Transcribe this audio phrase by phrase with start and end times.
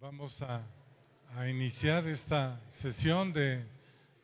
[0.00, 0.62] Vamos a,
[1.36, 3.62] a iniciar esta sesión de,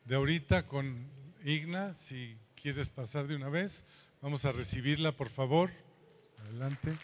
[0.05, 1.07] de ahorita con
[1.43, 1.93] Igna.
[1.93, 3.85] Si quieres pasar de una vez,
[4.19, 5.71] vamos a recibirla, por favor.
[6.39, 6.97] Adelante.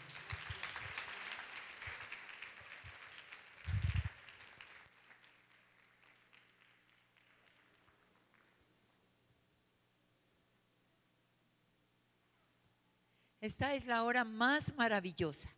[13.40, 15.48] Esta es la hora más maravillosa.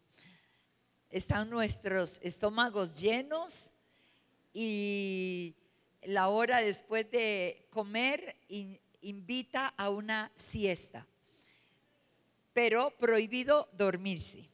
[1.16, 3.70] Están nuestros estómagos llenos
[4.52, 5.54] y
[6.02, 11.06] la hora después de comer in- invita a una siesta.
[12.52, 14.46] Pero prohibido dormirse.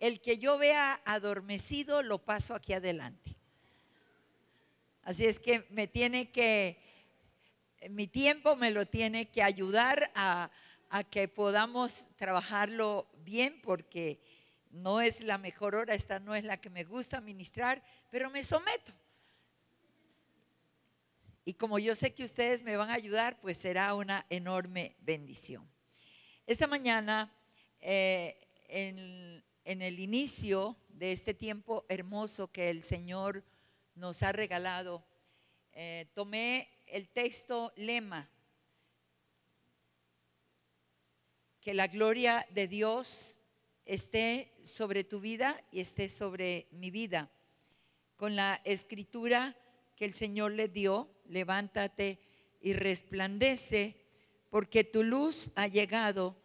[0.00, 3.36] El que yo vea adormecido lo paso aquí adelante.
[5.04, 6.76] Así es que me tiene que,
[7.88, 10.50] mi tiempo me lo tiene que ayudar a
[11.08, 14.18] que podamos trabajarlo bien porque
[14.72, 18.42] no es la mejor hora, esta no es la que me gusta ministrar, pero me
[18.42, 18.92] someto.
[21.44, 25.68] Y como yo sé que ustedes me van a ayudar, pues será una enorme bendición.
[26.46, 27.32] Esta mañana,
[27.80, 33.44] eh, en, el inicio de este tiempo hermoso que el Señor
[33.94, 35.04] nos ha regalado,
[35.72, 38.30] eh, tomé el texto lema,
[41.60, 43.38] que la gloria de Dios
[43.84, 47.30] esté sobre tu vida y esté sobre mi vida.
[48.16, 49.56] Con la escritura
[49.96, 52.20] que el Señor le dio, levántate
[52.60, 53.96] y resplandece,
[54.50, 56.36] porque tu luz ha llegado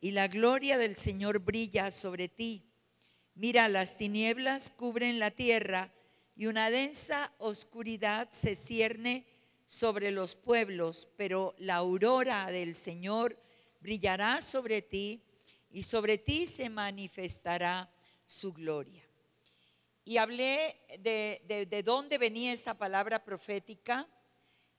[0.00, 2.70] y la gloria del Señor brilla sobre ti.
[3.34, 5.92] Mira, las tinieblas cubren la tierra
[6.36, 9.26] y una densa oscuridad se cierne
[9.66, 13.38] sobre los pueblos, pero la aurora del Señor
[13.80, 15.22] brillará sobre ti
[15.74, 17.92] y sobre ti se manifestará
[18.24, 19.02] su gloria.
[20.04, 24.08] Y hablé de, de, de dónde venía esta palabra profética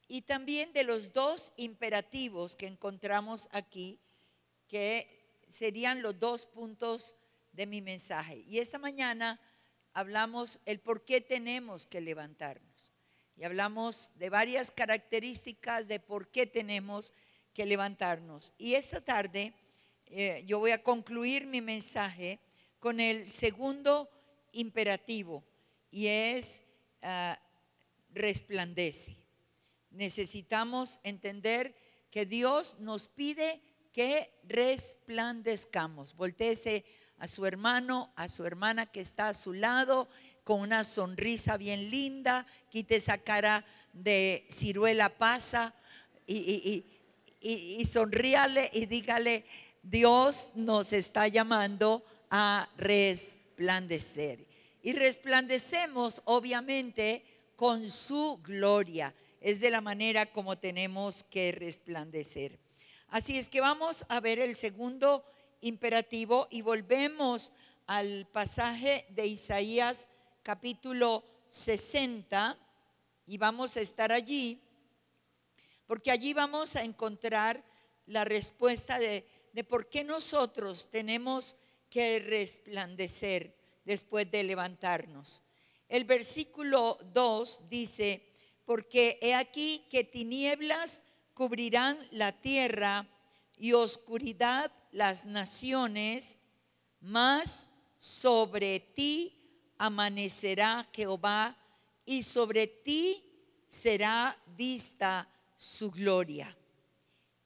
[0.07, 3.99] y también de los dos imperativos que encontramos aquí,
[4.69, 7.15] que serían los dos puntos
[7.51, 8.45] de mi mensaje.
[8.47, 9.41] Y esta mañana
[9.91, 12.93] hablamos el por qué tenemos que levantarnos.
[13.35, 17.11] Y hablamos de varias características de por qué tenemos
[17.53, 18.53] que levantarnos.
[18.57, 19.53] Y esta tarde
[20.07, 22.39] eh, yo voy a concluir mi mensaje
[22.79, 24.09] con el segundo
[24.51, 25.43] imperativo
[25.89, 26.61] y es
[27.01, 27.39] ah,
[28.13, 29.17] resplandece.
[29.91, 31.75] Necesitamos entender
[32.11, 33.61] que Dios nos pide
[33.91, 36.15] que resplandezcamos.
[36.15, 36.85] Voltéese
[37.17, 40.07] a su hermano, a su hermana que está a su lado,
[40.43, 45.73] con una sonrisa bien linda, quite esa cara de ciruela pasa
[46.27, 46.83] y
[47.89, 49.45] sonríale y dígale,
[49.85, 54.47] Dios nos está llamando a resplandecer.
[54.81, 57.23] Y resplandecemos obviamente
[57.55, 59.13] con su gloria.
[59.39, 62.59] Es de la manera como tenemos que resplandecer.
[63.09, 65.23] Así es que vamos a ver el segundo
[65.61, 67.51] imperativo y volvemos
[67.85, 70.07] al pasaje de Isaías
[70.41, 72.57] capítulo 60
[73.27, 74.59] y vamos a estar allí
[75.85, 77.63] porque allí vamos a encontrar
[78.07, 81.55] la respuesta de, de por qué nosotros tenemos
[81.89, 83.55] que resplandecer
[83.85, 85.41] después de levantarnos.
[85.87, 88.33] El versículo 2 dice,
[88.65, 93.07] porque he aquí que tinieblas cubrirán la tierra
[93.55, 96.37] y oscuridad las naciones,
[96.99, 97.65] mas
[97.97, 101.57] sobre ti amanecerá Jehová
[102.03, 103.23] y sobre ti
[103.69, 106.57] será vista su gloria.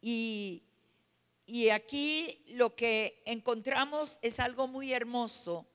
[0.02, 0.64] Y,
[1.50, 5.66] y aquí lo que encontramos es algo muy hermoso.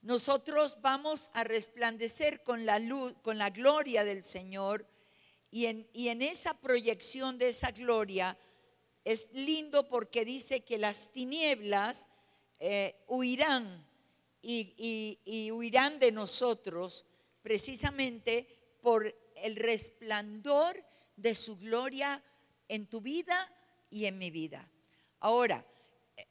[0.00, 4.88] Nosotros vamos a resplandecer con la luz, con la gloria del Señor
[5.50, 8.38] y en, esa proyección de esa gloria
[9.04, 12.06] es lindo porque dice que las tinieblas
[12.58, 13.86] eh, huirán
[14.40, 17.04] y huirán de nosotros
[17.42, 18.48] precisamente
[18.80, 20.82] por el resplandor
[21.16, 22.22] de su gloria
[22.68, 23.52] en tu vida
[23.90, 24.70] y en mi vida.
[25.24, 25.64] Ahora,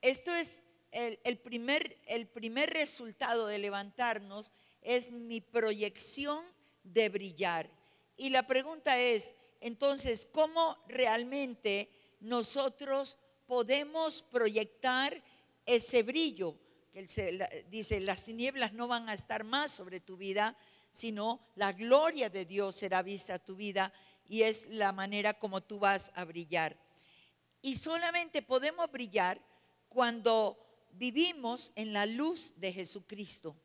[0.04, 0.62] esto es
[0.92, 4.52] el, primer, el primer resultado de levantarnos,
[4.84, 6.46] es mi proyección
[6.84, 7.72] de brillar.
[8.18, 13.18] Y la pregunta es, entonces, ¿cómo realmente nosotros
[13.48, 15.24] podemos proyectar
[15.66, 16.56] ese brillo?
[16.94, 20.56] Que dice, las tinieblas no van a estar más sobre tu vida,
[20.92, 23.92] sino la gloria de Dios será vista a tu vida
[24.28, 26.83] y es la manera como tú vas a brillar.
[27.64, 29.42] Y solamente podemos brillar
[29.88, 30.60] cuando
[30.92, 33.56] vivimos en la luz de Jesucristo.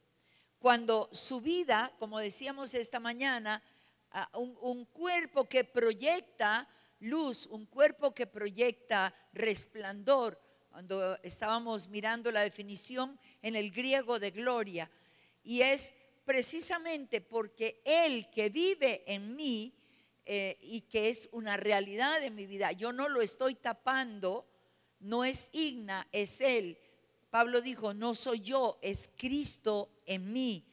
[0.59, 3.63] cuando su vida, como decíamos esta mañana,
[4.11, 6.69] a un, un cuerpo que proyecta
[7.01, 10.41] luz, un cuerpo que proyecta resplandor,
[10.71, 14.91] cuando estábamos mirando la definición en el griego de gloria,
[15.45, 15.93] y es
[16.25, 19.78] precisamente porque Él que vive en mí
[20.31, 24.47] eh, y que es una realidad de mi vida, yo no lo estoy tapando,
[25.01, 26.79] no es Igna, es Él.
[27.31, 30.67] Pablo dijo, no soy yo, es Cristo en mí.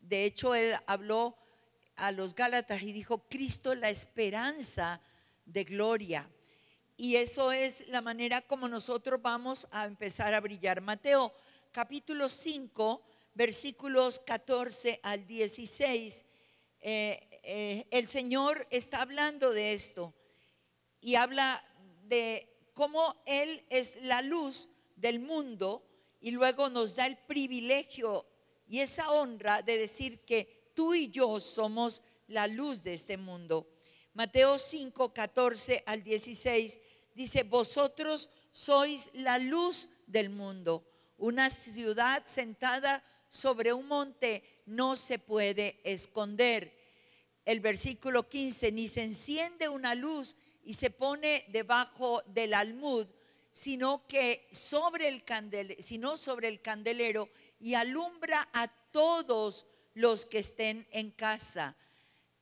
[0.00, 1.36] De hecho, Él habló
[1.96, 5.02] a los Gálatas y dijo, Cristo la esperanza
[5.44, 6.26] de gloria.
[6.96, 10.80] Y eso es la manera como nosotros vamos a empezar a brillar.
[10.80, 11.34] Mateo
[11.70, 13.02] capítulo 5
[13.34, 16.24] versículos 14 al 16,
[16.80, 20.14] eh, eh, el Señor está hablando de esto
[21.00, 21.62] y habla
[22.04, 25.84] de cómo Él es la luz del mundo
[26.20, 28.26] y luego nos da el privilegio
[28.68, 33.68] y esa honra de decir que tú y yo somos la luz de este mundo.
[34.14, 36.80] Mateo 5, 14 al 16
[37.14, 40.86] dice, vosotros sois la luz del mundo,
[41.18, 46.81] una ciudad sentada sobre un monte no se puede esconder.
[47.44, 53.06] El versículo 15, ni se enciende una luz y se pone debajo del almud,
[53.50, 57.28] sino que sobre el candelero, sino sobre el candelero
[57.58, 61.76] y alumbra a todos los que estén en casa.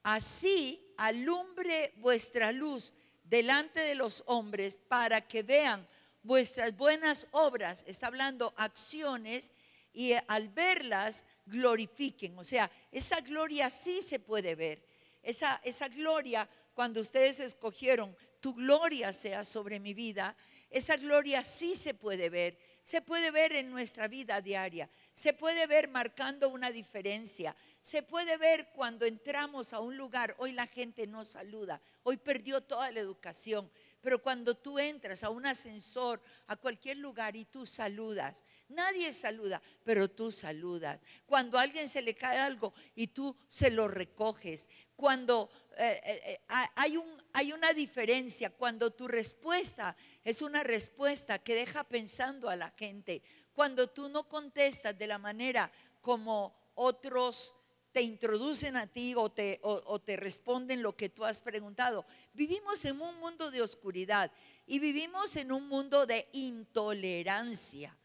[0.02, 2.92] Así alumbre vuestra luz
[3.24, 5.86] delante de los hombres para que vean
[6.22, 9.50] vuestras buenas obras, está hablando acciones
[9.92, 12.38] y al verlas glorifiquen.
[12.38, 14.89] O sea, esa gloria sí se puede ver.
[15.22, 20.36] Esa, esa gloria, cuando ustedes escogieron, tu gloria sea sobre mi vida,
[20.70, 22.56] esa gloria sí se puede ver.
[22.82, 24.88] Se puede ver en nuestra vida diaria.
[25.12, 27.54] Se puede ver marcando una diferencia.
[27.80, 30.34] Se puede ver cuando entramos a un lugar.
[30.38, 31.80] Hoy la gente no saluda.
[32.04, 33.70] Hoy perdió toda la educación.
[34.00, 39.60] Pero cuando tú entras a un ascensor, a cualquier lugar y tú saludas, nadie saluda,
[39.84, 40.98] pero tú saludas.
[41.26, 44.68] Cuando a alguien se le cae algo y tú se lo recoges.
[44.96, 46.40] Cuando eh, eh, eh,
[46.76, 52.56] hay, un, hay una diferencia, cuando tu respuesta es una respuesta que deja pensando a
[52.56, 53.22] la gente.
[53.52, 55.70] Cuando tú no contestas de la manera
[56.00, 57.54] como otros
[57.92, 62.06] te introducen a ti o te, o, te responden lo que tú has preguntado.
[62.32, 64.30] Vivimos en un mundo de oscuridad
[64.66, 67.96] y vivimos en un mundo de intolerancia.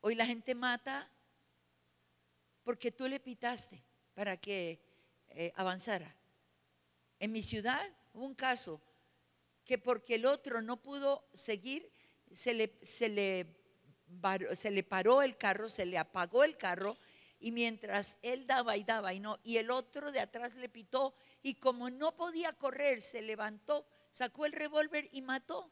[0.00, 1.10] Hoy la gente mata
[2.62, 3.82] porque tú le pitaste
[4.14, 4.80] para que
[5.30, 6.14] eh, avanzara.
[7.18, 7.82] En mi ciudad
[8.12, 8.80] hubo un caso
[9.64, 11.90] que porque el otro no pudo seguir,
[12.32, 13.46] se le, se le,
[14.54, 16.96] se le paró el carro, se le apagó el carro
[17.44, 21.14] y mientras él daba y daba y no, y el otro de atrás le pitó
[21.42, 25.70] y como no podía correr, se levantó, sacó el revólver y mató.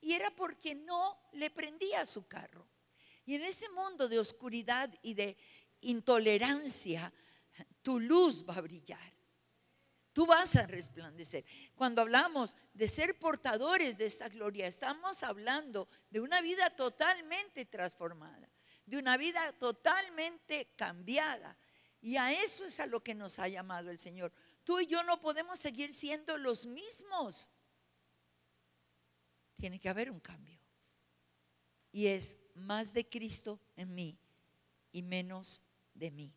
[0.00, 2.66] Y era porque no le prendía su carro.
[3.24, 5.36] Y en ese mundo de oscuridad y de
[5.82, 7.12] intolerancia,
[7.82, 9.14] tu luz va a brillar.
[10.12, 11.44] Tú vas a resplandecer.
[11.76, 18.49] Cuando hablamos de ser portadores de esta gloria, estamos hablando de una vida totalmente transformada
[18.90, 21.56] de una vida totalmente cambiada.
[22.02, 24.32] Y a eso es a lo que nos ha llamado el Señor.
[24.64, 27.48] Tú y yo no podemos seguir siendo los mismos.
[29.58, 30.58] Tiene que haber un cambio.
[31.92, 34.18] Y es más de Cristo en mí
[34.90, 35.62] y menos
[35.94, 36.34] de mí.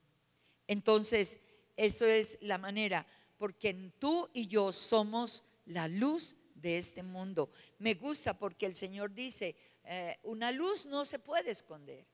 [0.67, 1.39] Entonces,
[1.75, 7.51] eso es la manera, porque tú y yo somos la luz de este mundo.
[7.79, 12.12] Me gusta porque el Señor dice, eh, una luz no se puede esconder.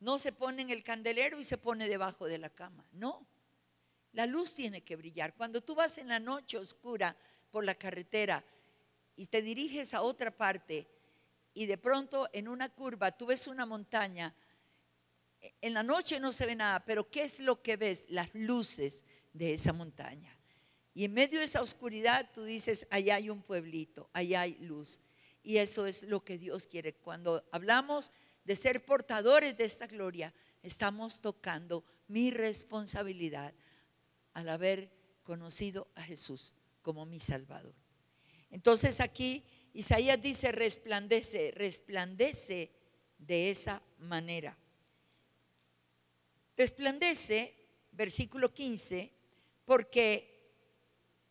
[0.00, 2.84] No se pone en el candelero y se pone debajo de la cama.
[2.92, 3.26] No.
[4.12, 5.34] La luz tiene que brillar.
[5.34, 7.16] Cuando tú vas en la noche oscura
[7.50, 8.44] por la carretera
[9.14, 10.88] y te diriges a otra parte
[11.52, 14.34] y de pronto en una curva tú ves una montaña,
[15.60, 18.06] en la noche no se ve nada, pero ¿qué es lo que ves?
[18.08, 20.36] Las luces de esa montaña.
[20.92, 25.00] Y en medio de esa oscuridad tú dices, allá hay un pueblito, allá hay luz.
[25.42, 26.94] Y eso es lo que Dios quiere.
[26.94, 28.10] Cuando hablamos
[28.44, 30.32] de ser portadores de esta gloria,
[30.62, 33.54] estamos tocando mi responsabilidad
[34.34, 34.90] al haber
[35.22, 37.74] conocido a Jesús como mi Salvador.
[38.50, 42.72] Entonces aquí Isaías dice, resplandece, resplandece
[43.18, 44.56] de esa manera.
[46.56, 47.54] Resplandece,
[47.92, 49.12] versículo 15,
[49.64, 50.30] porque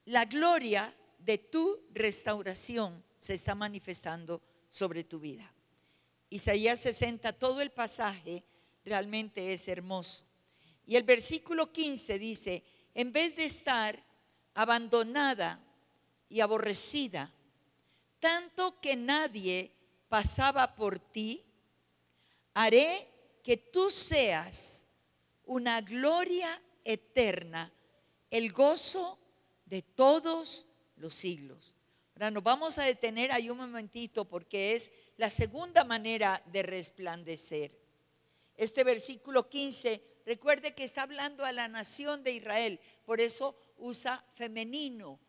[0.06, 5.54] la gloria de tu restauración se está manifestando sobre tu vida.
[6.30, 8.44] Isaías 60, todo el pasaje
[8.86, 10.24] realmente es hermoso.
[10.86, 14.04] Y el versículo 15 dice, en vez de estar
[14.54, 15.60] abandonada
[16.30, 17.32] y aborrecida,
[18.20, 19.72] tanto que nadie
[20.08, 21.44] pasaba por ti,
[22.54, 23.08] haré
[23.44, 24.86] que tú seas
[25.46, 26.50] una gloria
[26.84, 27.72] eterna,
[28.30, 29.18] el gozo
[29.66, 30.66] de todos
[30.98, 31.76] los siglos.
[32.16, 37.78] Ahora nos vamos a detener ahí un momentito porque es la segunda manera de resplandecer.
[38.56, 44.24] Este versículo 15, recuerde que está hablando a la nación de Israel, por eso usa
[44.34, 45.20] femenino.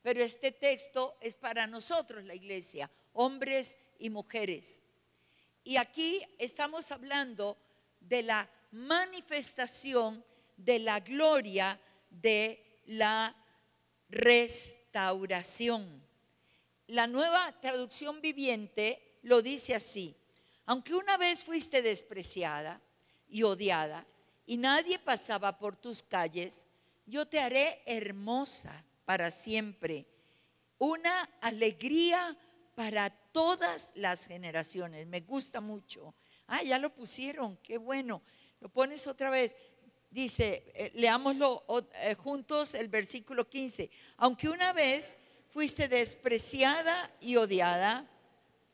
[0.00, 4.80] Pero este texto es para nosotros, la iglesia, hombres y mujeres.
[5.62, 7.58] Y aquí estamos hablando
[8.00, 10.24] de la manifestación
[10.56, 13.36] de la gloria de la
[14.08, 16.02] restauración.
[16.86, 20.14] La nueva traducción viviente lo dice así.
[20.66, 22.80] Aunque una vez fuiste despreciada
[23.28, 24.06] y odiada
[24.46, 26.64] y nadie pasaba por tus calles,
[27.06, 30.06] yo te haré hermosa para siempre,
[30.78, 32.36] una alegría
[32.74, 35.06] para todas las generaciones.
[35.06, 36.14] Me gusta mucho.
[36.46, 38.22] Ah, ya lo pusieron, qué bueno.
[38.60, 39.56] Lo pones otra vez.
[40.10, 41.64] Dice, eh, leámoslo
[42.02, 43.90] eh, juntos el versículo 15.
[44.18, 45.16] Aunque una vez
[45.50, 48.08] fuiste despreciada y odiada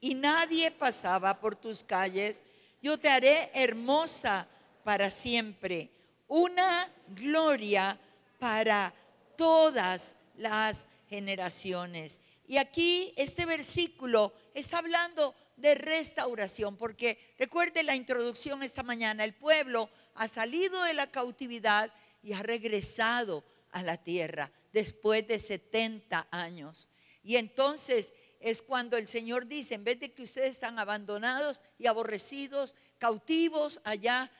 [0.00, 2.42] y nadie pasaba por tus calles,
[2.83, 4.49] yo te haré hermosa
[4.83, 5.90] para siempre,
[6.26, 7.99] una gloria
[8.38, 8.95] para
[9.37, 12.19] todas las generaciones.
[12.47, 19.35] Y aquí este versículo está hablando de restauración, porque recuerde la introducción esta mañana, el
[19.35, 21.92] pueblo ha salido de la cautividad
[22.23, 26.88] y ha regresado a la tierra después de 70 años.
[27.23, 31.87] Y entonces es cuando el Señor dice, en vez de que ustedes están abandonados y
[31.87, 34.30] aborrecidos, cautivos allá,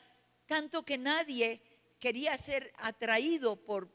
[0.47, 1.62] tanto que nadie
[2.00, 3.88] quería ser atraído por,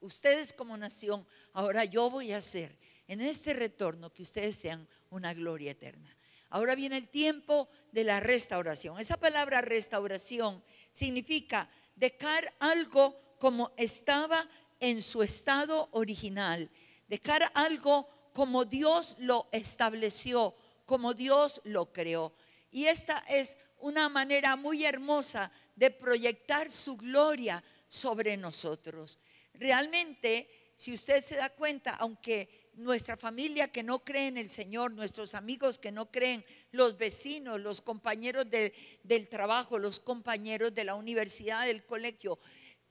[0.00, 2.78] ustedes como nación, ahora yo voy a hacer
[3.08, 6.16] en este retorno que ustedes sean una gloria eterna.
[6.48, 8.98] Ahora viene el tiempo de la restauración.
[8.98, 14.48] Esa palabra restauración significa dejar algo como estaba
[14.80, 16.70] en su estado original,
[17.08, 20.54] dejar algo como Dios lo estableció,
[20.86, 22.32] como Dios lo creó.
[22.70, 29.18] Y esta es una manera muy hermosa de proyectar su gloria sobre nosotros.
[29.54, 34.92] Realmente, si usted se da cuenta, aunque nuestra familia que no cree en el Señor,
[34.92, 40.94] nuestros amigos que no creen, los vecinos, los compañeros del trabajo, los compañeros de la
[40.94, 42.38] universidad, del colegio,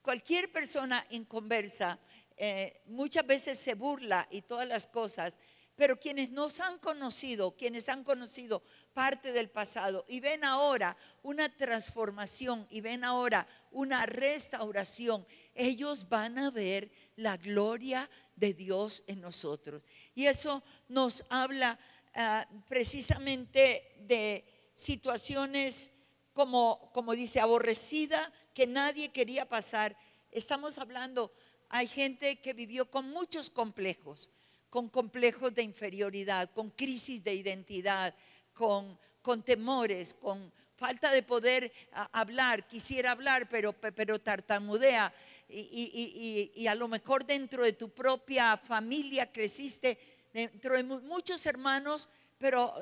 [0.02, 1.98] cualquier persona en conversa
[2.44, 5.38] eh, muchas veces se burla y todas las cosas,
[5.76, 11.56] pero quienes nos han conocido, quienes han conocido parte del pasado y ven ahora una
[11.56, 19.20] transformación y ven ahora una restauración, ellos van a ver la gloria de Dios en
[19.20, 19.80] nosotros.
[20.12, 21.78] Y eso nos habla
[22.16, 24.44] ah, precisamente de
[24.74, 25.92] situaciones
[26.32, 29.96] como, como dice, aborrecida que nadie quería pasar.
[30.32, 31.32] Estamos hablando,
[31.72, 34.28] hay gente que vivió con muchos complejos,
[34.68, 38.14] con complejos de inferioridad, con crisis de identidad,
[38.52, 41.72] con, con temores, con falta de poder
[42.12, 45.14] hablar, quisiera hablar, pero, pero tartamudea.
[45.48, 49.98] y, a lo mejor dentro de tu propia familia creciste,
[50.34, 52.74] dentro de muchos hermanos, pero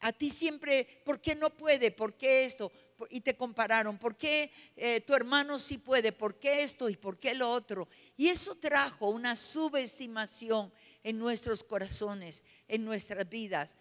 [0.00, 1.90] a ti siempre, ¿por qué no puede?
[1.90, 2.70] ¿Por qué esto?
[3.10, 6.12] Y te compararon, ¿por qué eh, tu hermano sí puede?
[6.12, 7.88] ¿Por qué esto y por qué lo otro?
[8.16, 13.76] Y eso trajo una subestimación en nuestros corazones, en nuestras vidas.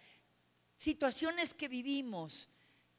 [0.77, 2.49] Situaciones que vivimos,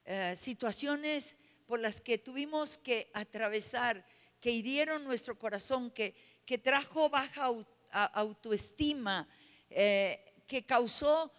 [0.04, 1.36] eh, situaciones
[1.66, 4.04] por las que tuvimos que atravesar,
[4.40, 6.14] que hirieron nuestro corazón, que,
[6.44, 7.50] que trajo baja
[7.90, 9.28] autoestima,
[9.70, 11.32] eh, que causó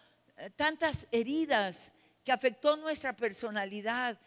[0.56, 1.92] tantas heridas,
[2.24, 4.18] que afectó nuestra personalidad,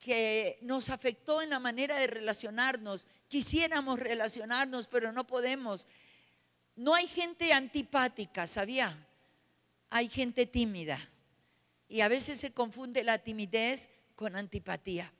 [0.00, 3.06] que nos afectó en la manera de relacionarnos.
[3.28, 5.86] Quisiéramos relacionarnos, pero no podemos.
[6.74, 9.06] No hay gente antipática, ¿sabía?
[9.90, 10.98] Hay gente tímida.
[11.88, 15.12] Y a veces se confunde la timidez con antipatía.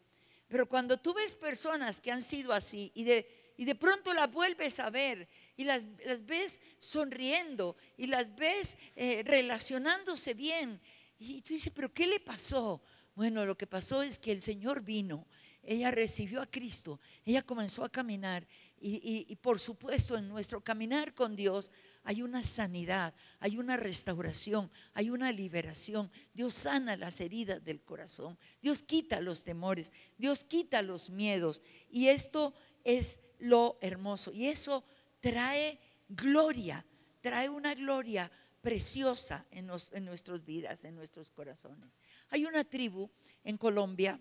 [0.48, 4.32] Pero cuando tú ves personas que han sido así y de, y de pronto las
[4.32, 5.86] vuelves a ver y las,
[6.24, 10.80] ves sonriendo y las ves eh, relacionándose bien,
[11.18, 12.82] y tú dices, pero ¿qué le pasó?
[13.20, 15.26] Bueno, lo que pasó es que el Señor vino,
[15.62, 18.48] ella recibió a Cristo, ella comenzó a caminar
[18.80, 21.70] y, por supuesto en nuestro caminar con Dios
[22.02, 26.10] hay una sanidad, hay una restauración, hay una liberación.
[26.32, 28.38] Dios sana las heridas del corazón.
[28.62, 31.60] Dios quita los temores, Dios quita los miedos.
[31.90, 34.32] Y esto es lo hermoso.
[34.32, 34.82] Y eso
[35.20, 36.86] trae gloria,
[37.20, 41.90] trae una gloria preciosa en, nuestras vidas, en nuestros corazones.
[42.30, 43.10] Hay una tribu
[43.44, 44.20] en Colombia,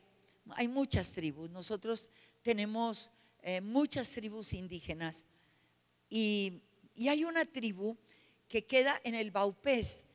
[0.52, 1.50] hay muchas tribus.
[1.50, 2.10] Nosotros
[2.42, 3.12] tenemos
[3.42, 5.26] eh, muchas tribus indígenas
[6.10, 6.62] y,
[7.08, 7.98] hay una tribu
[8.50, 10.06] que queda en el Baupés,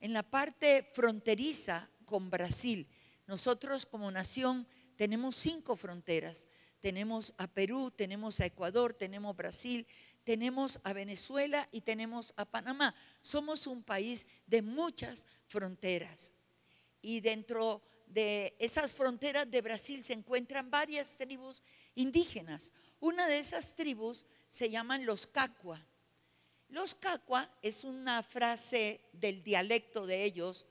[0.00, 2.88] en la parte fronteriza con Brasil.
[3.28, 4.66] Nosotros como nación
[4.96, 6.48] tenemos cinco fronteras.
[6.80, 9.86] Tenemos a Perú, tenemos a Ecuador, tenemos Brasil,
[10.24, 12.92] tenemos a Venezuela y tenemos a Panamá.
[13.20, 16.32] Somos un país de muchas fronteras.
[17.02, 21.62] Y dentro de esas fronteras de Brasil se encuentran varias tribus
[21.94, 22.72] indígenas.
[23.00, 25.84] Una de esas tribus se llaman los Cacua.
[26.68, 30.66] Los Cacua es una frase del dialecto de ellos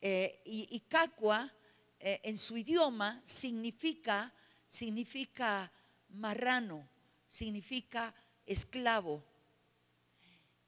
[0.00, 1.52] eh, y, Cacua
[1.98, 4.32] eh, en su idioma significa,
[4.68, 5.72] significa
[6.10, 6.88] marrano,
[7.28, 8.14] significa
[8.46, 9.24] esclavo.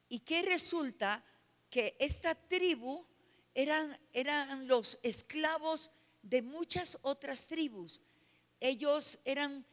[0.09, 1.25] ¿Y qué resulta?
[1.71, 3.07] Que esta tribu
[3.58, 5.90] eran, eran los esclavos
[6.22, 8.00] de muchas otras tribus.
[8.60, 9.66] Ellos eran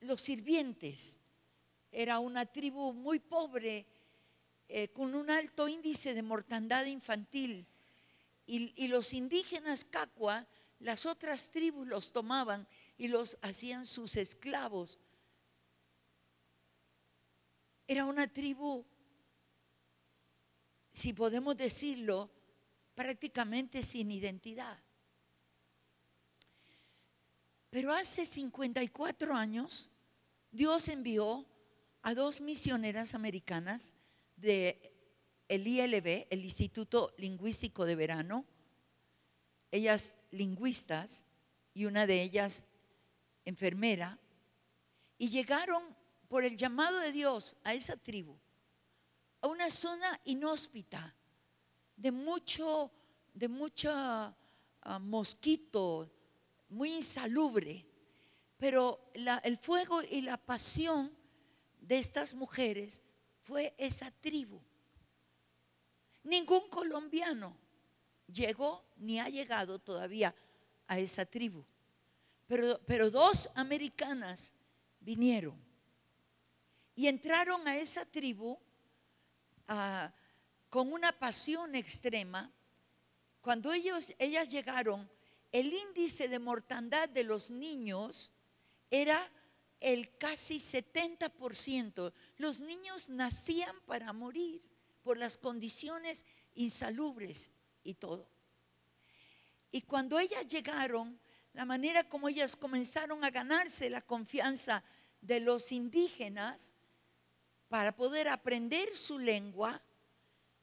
[0.00, 1.18] los sirvientes.
[1.90, 3.86] Era una tribu muy pobre,
[4.66, 7.66] eh, con un alto índice de mortandad infantil.
[8.46, 10.46] Y, y los indígenas Cacua,
[10.78, 12.66] las otras tribus los tomaban
[12.96, 14.98] y los hacían sus esclavos.
[17.86, 18.86] Era una tribu,
[20.94, 22.30] si podemos decirlo,
[22.94, 24.78] prácticamente sin identidad.
[27.70, 29.90] Pero hace 54 años
[30.50, 31.46] Dios envió
[32.02, 33.94] a dos misioneras americanas
[34.36, 34.92] de
[35.48, 38.44] el ILB, el Instituto Lingüístico de Verano,
[39.70, 41.24] ellas lingüistas
[41.74, 42.64] y una de ellas
[43.44, 44.18] enfermera,
[45.18, 45.82] y llegaron
[46.28, 48.36] por el llamado de Dios a esa tribu,
[49.40, 51.14] a una zona inhóspita,
[51.96, 52.90] de mucho,
[53.34, 53.48] de
[53.86, 56.10] ah, mosquito,
[56.68, 57.86] muy insalubre.
[58.58, 61.12] Pero el fuego y la pasión
[61.80, 63.00] de estas mujeres
[63.42, 64.60] fue esa tribu.
[66.24, 67.56] Ningún colombiano
[68.32, 70.34] llegó ni ha llegado todavía
[70.86, 71.64] a esa tribu.
[72.46, 74.52] Pero, pero dos americanas
[75.00, 75.72] vinieron
[76.94, 78.58] y entraron a esa tribu
[79.68, 80.12] ah,
[80.72, 82.50] con una pasión extrema.
[83.42, 85.06] Cuando ellos, ellas llegaron,
[85.52, 88.30] el índice de mortandad de los niños
[88.90, 89.20] era
[89.80, 92.14] el casi 70%.
[92.38, 94.62] Los niños nacían para morir
[95.02, 97.50] por las condiciones insalubres
[97.84, 98.26] y todo.
[99.72, 101.20] Y cuando ellas llegaron,
[101.52, 104.82] la manera como ellas comenzaron a ganarse la confianza
[105.20, 106.72] de los indígenas
[107.68, 109.82] para poder aprender su lengua,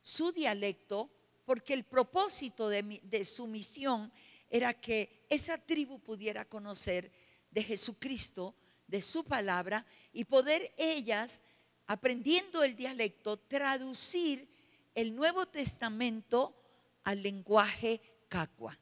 [0.01, 1.09] su dialecto,
[1.45, 4.12] porque el propósito de, su misión
[4.49, 7.12] era que esa tribu pudiera conocer
[7.51, 8.55] de Jesucristo,
[8.88, 11.41] de su palabra, y poder ellas,
[11.88, 14.47] aprendiendo el dialecto, traducir
[14.95, 16.55] el Nuevo Testamento
[17.03, 18.77] al lenguaje cacua.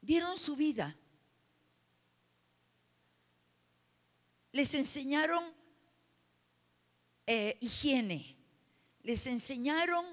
[0.00, 0.96] Dieron su vida
[4.52, 5.42] les enseñaron
[7.34, 8.36] eh, higiene,
[9.02, 10.04] les enseñaron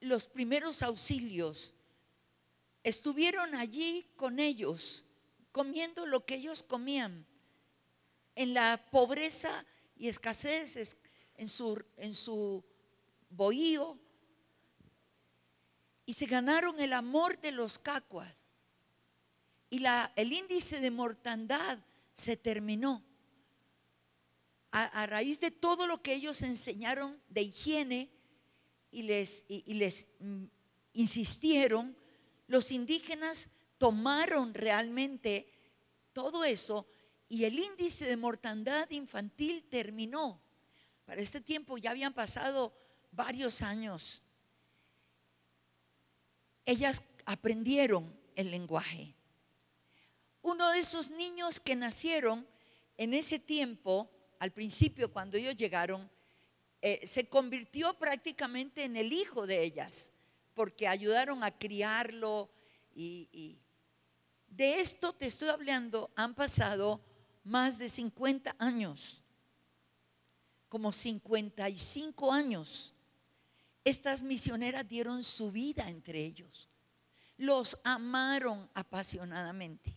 [0.00, 1.72] los primeros auxilios,
[2.82, 5.06] estuvieron allí con ellos,
[5.52, 7.26] comiendo lo que ellos comían,
[8.34, 9.64] en la pobreza
[9.96, 10.98] y escasez
[11.36, 12.62] en su, en su
[13.30, 13.98] bohío,
[16.04, 18.44] y se ganaron el amor de los cacuas,
[19.70, 21.78] y la, el índice de mortandad
[22.12, 23.02] se terminó
[24.76, 28.10] a, raíz de todo lo que ellos enseñaron de higiene
[28.90, 29.44] y les,
[30.18, 30.46] mm,
[30.94, 31.96] insistieron,
[32.48, 35.48] los indígenas tomaron realmente
[36.12, 36.88] todo eso
[37.28, 40.42] y el índice de mortandad infantil terminó.
[41.04, 42.76] Para este tiempo ya habían pasado
[43.12, 44.22] varios años.
[46.64, 49.14] Ellas aprendieron el lenguaje.
[50.42, 52.44] Uno de esos niños que nacieron
[52.96, 56.10] en ese tiempo al principio cuando ellos llegaron,
[56.80, 60.12] eh, se convirtió prácticamente en el hijo de ellas,
[60.52, 62.50] porque ayudaron a criarlo
[62.94, 63.58] y,
[64.48, 67.00] de esto te estoy hablando, han pasado
[67.42, 69.22] más de 50 años.
[70.68, 72.94] como 55 años,
[73.84, 76.68] estas misioneras dieron su vida entre ellos.
[77.36, 79.96] Los amaron apasionadamente.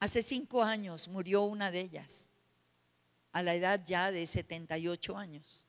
[0.00, 2.30] Hace cinco años murió una de ellas,
[3.32, 5.66] a la edad ya de 78 años.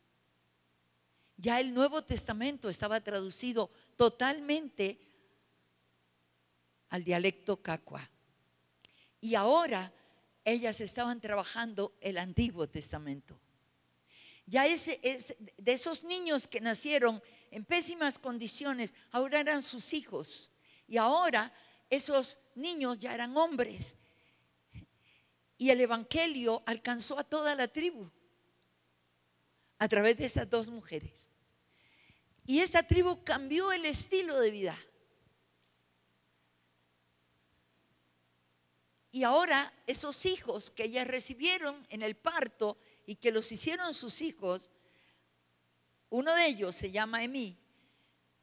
[1.35, 4.99] Ya el Nuevo Testamento estaba traducido totalmente
[6.89, 8.09] al dialecto cacua.
[9.19, 9.91] Y ahora
[10.45, 13.37] ellas estaban trabajando el Antiguo Testamento.
[14.45, 14.99] Ya ese,
[15.57, 20.51] de esos niños que nacieron en pésimas condiciones, ahora eran sus hijos.
[20.87, 21.53] Y ahora
[21.89, 23.95] esos niños ya eran hombres.
[25.61, 28.09] Y el Evangelio alcanzó a toda la tribu
[29.77, 31.29] a través de esas dos mujeres.
[32.47, 34.75] Y esta tribu cambió el estilo de vida.
[39.11, 44.21] Y ahora esos hijos que ellas recibieron en el parto y que los hicieron sus
[44.21, 44.71] hijos,
[46.09, 47.55] uno de ellos se llama Emí,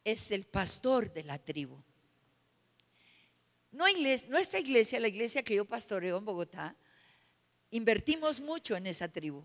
[0.05, 1.83] es el pastor de la tribu.
[3.73, 6.77] No iglesia, nuestra iglesia, la iglesia que yo pastoreo en Bogotá,
[7.71, 9.45] invertimos mucho en esa tribu,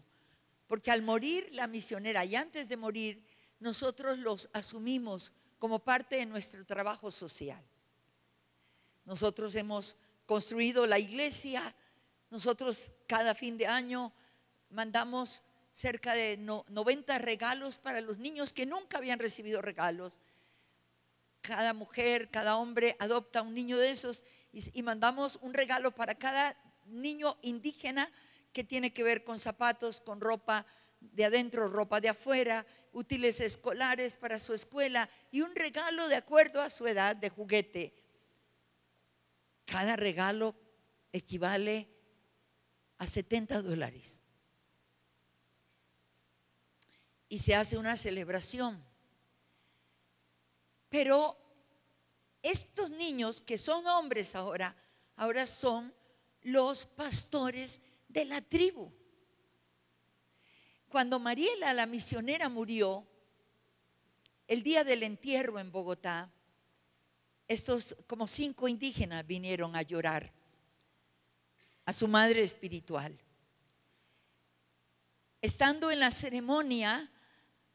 [0.67, 3.23] porque al morir la misionera y antes de morir,
[3.59, 7.63] nosotros los asumimos como parte de nuestro trabajo social.
[9.05, 11.61] Nosotros hemos construido la iglesia.
[12.29, 14.11] Nosotros cada fin de año
[14.69, 20.19] mandamos cerca de 90 regalos para los niños que nunca habían recibido regalos.
[21.41, 26.55] Cada mujer, cada hombre adopta un niño de esos y, mandamos un regalo para cada
[26.85, 28.11] niño indígena
[28.51, 30.65] que tiene que ver con zapatos, con ropa
[30.99, 36.61] de adentro, ropa de afuera, útiles escolares para su escuela y un regalo de acuerdo
[36.61, 37.95] a su edad de juguete.
[39.65, 40.55] Cada regalo
[41.11, 41.89] equivale
[42.97, 44.21] a 70 dólares.
[47.27, 48.83] Y se hace una celebración.
[50.89, 51.37] Pero
[52.43, 54.75] estos niños que son hombres ahora,
[55.15, 55.93] ahora son
[56.43, 58.91] los pastores de la tribu.
[60.87, 63.07] Cuando Mariela, la misionera, murió,
[64.47, 66.31] el día del entierro en Bogotá,
[67.47, 70.31] estos como cinco indígenas vinieron a llorar
[71.85, 73.17] a su madre espiritual.
[75.41, 77.11] Estando en la ceremonia,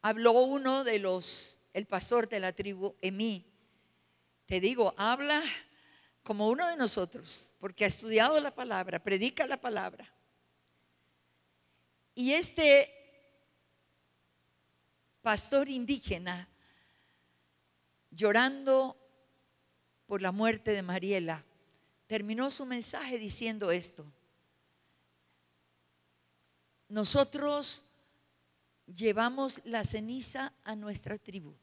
[0.01, 3.45] habló uno de los, el pastor de la tribu, Emí.
[4.45, 5.41] Te digo, habla
[6.29, 10.07] como uno de nosotros, porque ha estudiado la palabra, predica la palabra.
[12.13, 12.87] Y este
[15.23, 16.47] pastor indígena,
[18.11, 18.95] llorando
[20.05, 21.43] por la muerte de Mariela,
[22.05, 24.05] terminó su mensaje diciendo esto.
[26.89, 27.85] Nosotros
[28.85, 31.55] llevamos la ceniza a nuestra tribu.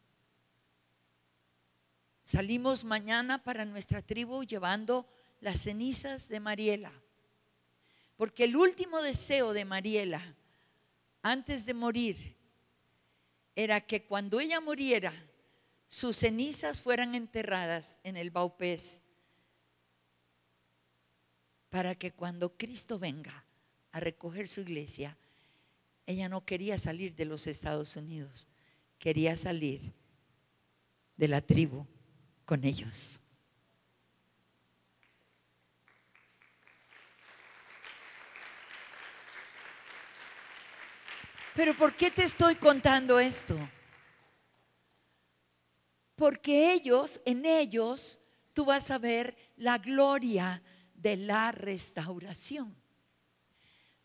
[2.27, 5.09] Salimos mañana para nuestra tribu llevando
[5.41, 6.91] las cenizas de Mariela.
[8.17, 10.21] Porque el último deseo de Mariela,
[11.23, 12.35] antes de morir,
[13.55, 15.13] era que cuando ella muriera,
[15.89, 19.03] sus cenizas fueran enterradas en el Baupés
[21.71, 23.45] para que cuando Cristo venga
[23.93, 25.17] a recoger su iglesia,
[26.07, 28.49] ella no quería salir de los Estados Unidos,
[28.99, 29.93] quería salir
[31.17, 31.87] de la tribu
[32.47, 33.21] con ellos.
[41.55, 43.59] Pero ¿por qué te estoy contando esto?
[46.17, 48.19] porque ellos, en ellos,
[48.55, 50.63] tú vas a ver la gloria
[50.95, 52.75] de la restauración.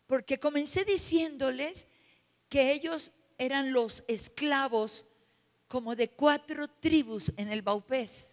[0.06, 1.86] Porque comencé diciéndoles
[2.50, 5.06] que ellos eran los esclavos
[5.66, 8.31] como de cuatro tribus en el Baupés.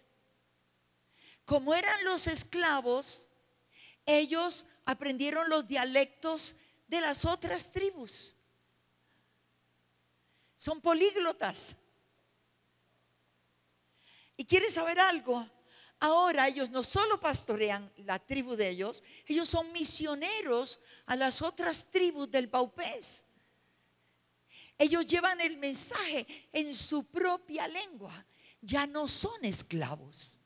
[1.50, 3.28] Como eran los esclavos,
[4.06, 6.54] ellos aprendieron los dialectos
[6.86, 8.36] de las otras tribus.
[10.54, 11.74] Son políglotas.
[14.36, 15.44] ¿Y quieres saber algo?
[15.98, 21.90] Ahora ellos no solo pastorean la tribu de ellos, ellos son misioneros a las otras
[21.90, 23.24] tribus del Baupés.
[24.78, 28.24] Ellos llevan el mensaje en su propia lengua.
[28.60, 30.36] Ya no son esclavos.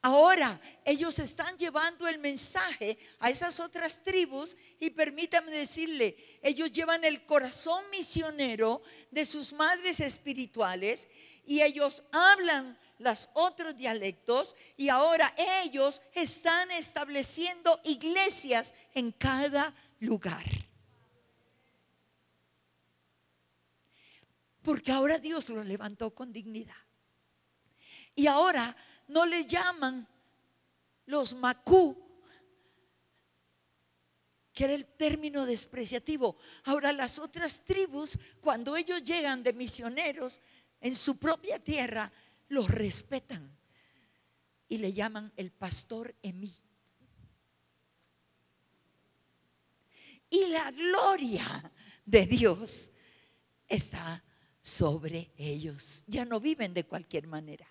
[0.00, 7.04] Ahora ellos están llevando el mensaje a esas otras tribus y permítanme decirle, ellos llevan
[7.04, 11.08] el corazón misionero de sus madres espirituales
[11.44, 15.34] y ellos hablan los otros dialectos y ahora
[15.64, 20.44] ellos están estableciendo iglesias en cada lugar.
[24.62, 26.76] Porque ahora Dios los levantó con dignidad.
[28.14, 28.76] Y ahora
[29.08, 30.06] no le llaman
[31.06, 31.96] los macú,
[34.52, 36.36] que era el término despreciativo.
[36.64, 40.40] Ahora las otras tribus, cuando ellos llegan de misioneros
[40.80, 42.12] en su propia tierra,
[42.48, 43.56] los respetan
[44.68, 46.54] y le llaman el pastor Emí.
[50.30, 51.72] Y la gloria
[52.04, 52.90] de Dios
[53.66, 54.22] está
[54.60, 56.04] sobre ellos.
[56.06, 57.66] Ya no viven de cualquier manera.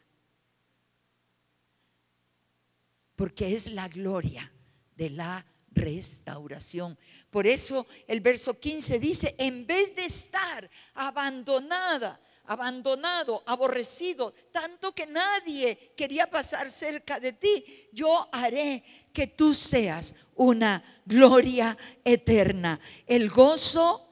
[3.17, 4.49] Porque es la gloria
[4.95, 6.97] de la restauración.
[7.29, 15.07] Por eso el verso 15 dice, en vez de estar abandonada, abandonado, aborrecido, tanto que
[15.07, 21.75] nadie quería pasar cerca de ti, yo haré que tú seas una gloria
[22.05, 24.07] eterna, el gozo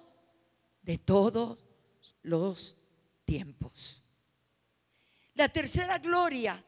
[0.82, 1.64] de todos
[2.24, 2.76] los
[3.24, 4.04] tiempos.
[5.36, 6.65] La tercera gloria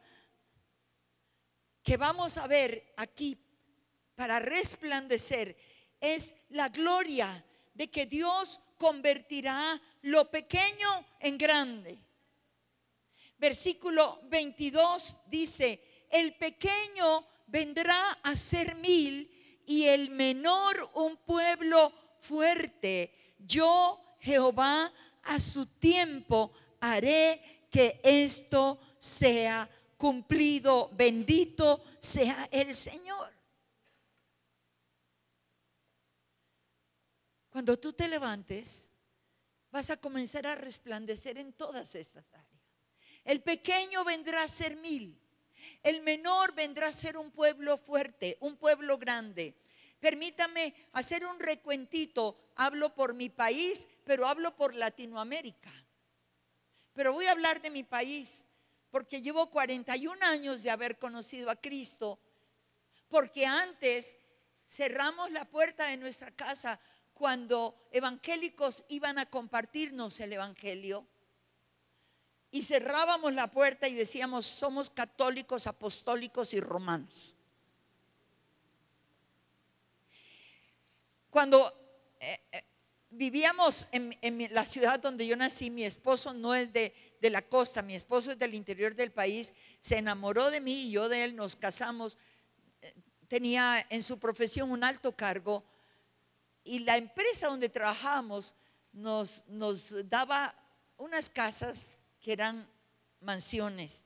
[1.87, 3.37] que vamos a ver aquí
[4.13, 5.55] para resplandecer
[6.01, 11.97] es la gloria de que Dios convertirá lo pequeño en grande.
[13.37, 19.31] Versículo 22 dice, el pequeño vendrá a ser mil
[19.65, 23.13] y el menor un pueblo fuerte.
[23.39, 24.91] Yo, Jehová,
[25.23, 30.89] a su tiempo haré que esto sea cumplido.
[30.93, 33.33] Bendito sea el Señor.
[37.49, 38.91] Cuando tú te levantes,
[39.71, 42.47] vas a comenzar a resplandecer en todas estas áreas.
[43.23, 45.19] El pequeño vendrá a ser mil.
[45.83, 49.55] El menor vendrá a ser un pueblo fuerte, un pueblo grande.
[49.99, 52.37] Permítame hacer un recuentito.
[52.55, 55.71] Hablo por mi país, pero hablo por Latinoamérica.
[56.93, 58.45] Pero voy a hablar de mi país,
[58.89, 62.19] porque llevo 41 años de haber conocido a Cristo,
[63.09, 64.15] porque antes
[64.67, 66.79] cerramos la puerta de nuestra casa
[67.13, 71.07] cuando evangélicos iban a compartirnos el Evangelio
[72.51, 77.35] y cerrábamos la puerta y decíamos, somos católicos, apostólicos y romanos.
[81.29, 81.71] Cuando
[82.19, 82.63] eh, eh,
[83.17, 87.81] vivíamos en, la ciudad donde yo nací, mi esposo no es de, de la costa,
[87.81, 91.35] mi esposo es del interior del país, se enamoró de mí y yo de él
[91.35, 92.17] nos casamos.
[92.81, 92.93] Eh,
[93.27, 95.65] tenía en su profesión un alto cargo
[96.63, 98.53] y la empresa donde trabajamos
[98.93, 100.55] nos, nos daba
[100.97, 102.69] unas casas que eran
[103.19, 104.05] mansiones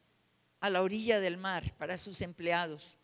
[0.60, 2.96] a la orilla del mar para sus empleados.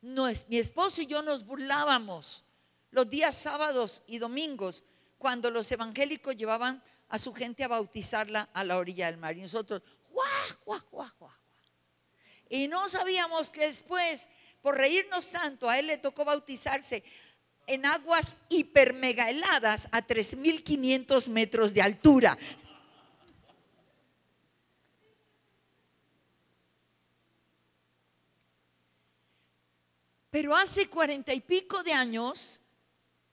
[0.00, 2.44] mi esposo y yo nos burlábamos
[2.90, 4.82] los días sábados y domingos
[5.18, 9.36] cuando los evangélicos llevaban a su gente a bautizarla a la orilla del mar.
[9.36, 11.32] Y nosotros, guau, guau, guau.
[12.48, 14.28] Y no sabíamos que después,
[14.62, 17.04] por reírnos tanto, a él le tocó bautizarse
[17.66, 22.38] en aguas hiper mega heladas a 3.500 metros de altura.
[30.30, 32.60] Pero hace cuarenta y pico de años,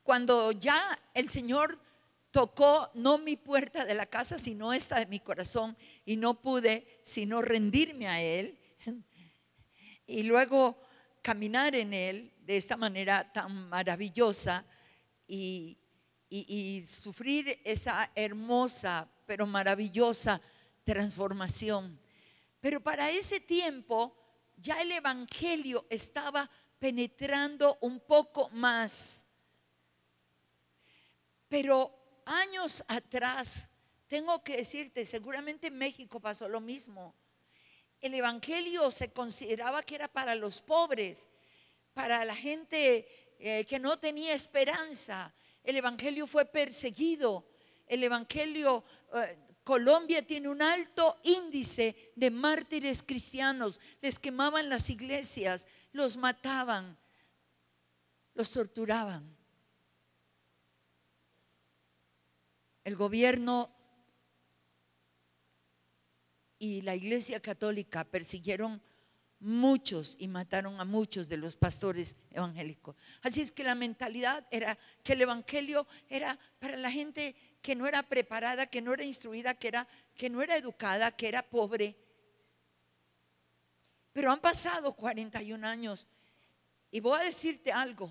[0.06, 0.80] cuando ya
[1.16, 1.80] el Señor
[2.30, 7.02] tocó no mi puerta de la casa, sino esta de mi corazón, y no pude
[7.04, 8.60] sino rendirme a Él,
[10.06, 10.80] y luego
[11.24, 14.64] caminar en Él, de esta manera tan maravillosa
[15.28, 15.80] y,
[16.88, 20.40] sufrir esa hermosa pero maravillosa
[20.84, 21.98] transformación.
[22.60, 24.16] Pero para ese tiempo
[24.58, 29.25] ya el Evangelio estaba penetrando un poco más.
[31.56, 33.70] Pero años atrás,
[34.10, 37.16] tengo que decirte, seguramente en México pasó lo mismo.
[38.02, 41.30] El Evangelio se consideraba que era para los pobres
[41.94, 43.08] para la gente
[43.40, 45.34] eh, que no tenía esperanza.
[45.64, 47.48] El Evangelio fue perseguido.
[47.88, 53.80] El Evangelio, eh, Colombia tiene un alto índice de mártires cristianos.
[54.02, 56.98] Les quemaban las iglesias, los mataban,
[58.34, 59.35] los torturaban.
[62.86, 63.70] El gobierno
[66.58, 68.82] y la iglesia católica persiguieron
[69.40, 72.96] muchos y mataron a muchos de los pastores evangélicos.
[73.22, 77.88] Así es que la mentalidad era que el evangelio era para la gente que no
[77.88, 81.96] era preparada, que no era instruida, que era que no era educada, que era pobre,
[84.14, 86.08] Pero han pasado 41 años
[86.90, 88.10] y voy a decirte algo,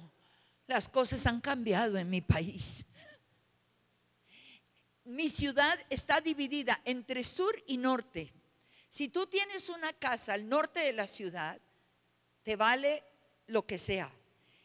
[0.66, 2.84] las cosas han cambiado en mi país.
[5.04, 8.32] Mi ciudad está dividida entre sur y norte.
[8.88, 11.60] Si tú tienes una casa al norte de la ciudad,
[12.42, 13.04] te vale
[13.46, 14.10] lo que sea.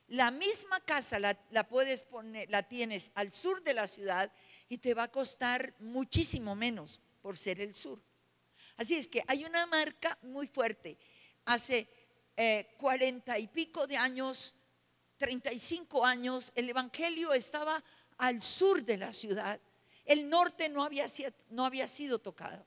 [0.08, 1.36] La misma casa la,
[1.68, 4.32] puedes poner, la tienes al sur de la ciudad
[4.70, 8.02] y te va a costar muchísimo menos por ser el sur.
[8.78, 10.98] Así es que hay una marca muy fuerte.
[11.46, 11.90] Hace
[12.38, 14.56] eh, cuarenta y pico de años,
[15.18, 17.84] 35 años, el Evangelio estaba
[18.18, 19.60] al sur de la ciudad.
[20.10, 21.06] El norte no había,
[21.52, 22.66] no había sido tocado.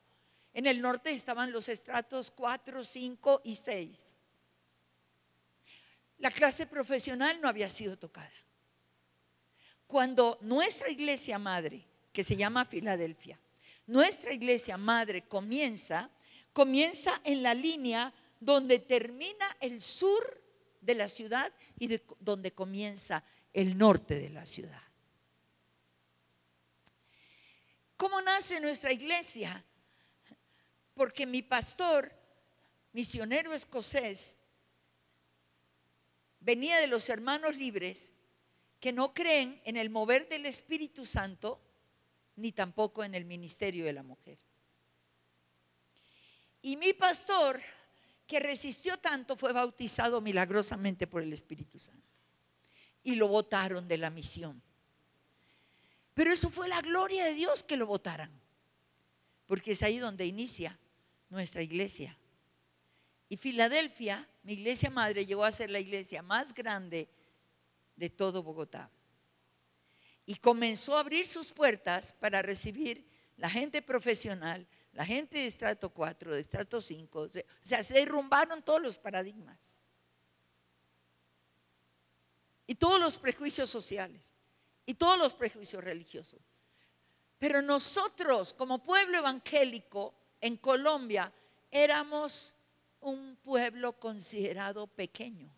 [0.53, 4.15] En el norte estaban los estratos 4, 5 y 6.
[6.19, 8.31] La clase profesional no había sido tocada.
[9.87, 13.37] Cuando nuestra iglesia madre, que se llama Filadelfia,
[13.87, 16.09] nuestra iglesia madre comienza,
[16.53, 20.41] comienza en la línea donde termina el sur
[20.79, 24.92] de la ciudad y donde comienza el norte de la ciudad.
[27.97, 29.63] ¿Cómo nace nuestra iglesia?
[30.93, 32.11] Porque mi pastor,
[32.91, 34.37] misionero escocés,
[36.39, 38.11] venía de los hermanos libres
[38.79, 41.61] que no creen en el mover del Espíritu Santo
[42.35, 44.37] ni tampoco en el ministerio de la mujer.
[46.61, 47.61] Y mi pastor,
[48.25, 52.07] que resistió tanto, fue bautizado milagrosamente por el Espíritu Santo.
[53.03, 54.61] Y lo votaron de la misión.
[56.13, 58.31] Pero eso fue la gloria de Dios que lo votaran.
[59.45, 60.79] Porque es ahí donde inicia
[61.29, 62.17] nuestra iglesia.
[63.29, 67.09] Y Filadelfia, mi iglesia madre, llegó a ser la iglesia más grande
[67.95, 68.89] de todo Bogotá
[70.25, 73.05] y comenzó a abrir sus puertas para recibir
[73.37, 77.19] la gente profesional, la gente de estrato 4, de estrato 5.
[77.19, 77.29] O
[77.61, 79.81] sea, se derrumbaron todos los paradigmas
[82.65, 84.31] y todos los prejuicios sociales
[84.85, 86.39] y todos los prejuicios religiosos.
[87.39, 91.31] Pero nosotros, como pueblo evangélico en Colombia,
[91.71, 92.55] éramos
[93.01, 95.53] un pueblo considerado pequeño.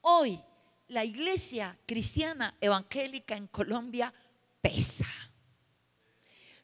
[0.00, 0.40] Hoy
[0.88, 4.12] la iglesia cristiana evangélica en Colombia
[4.60, 5.06] pesa.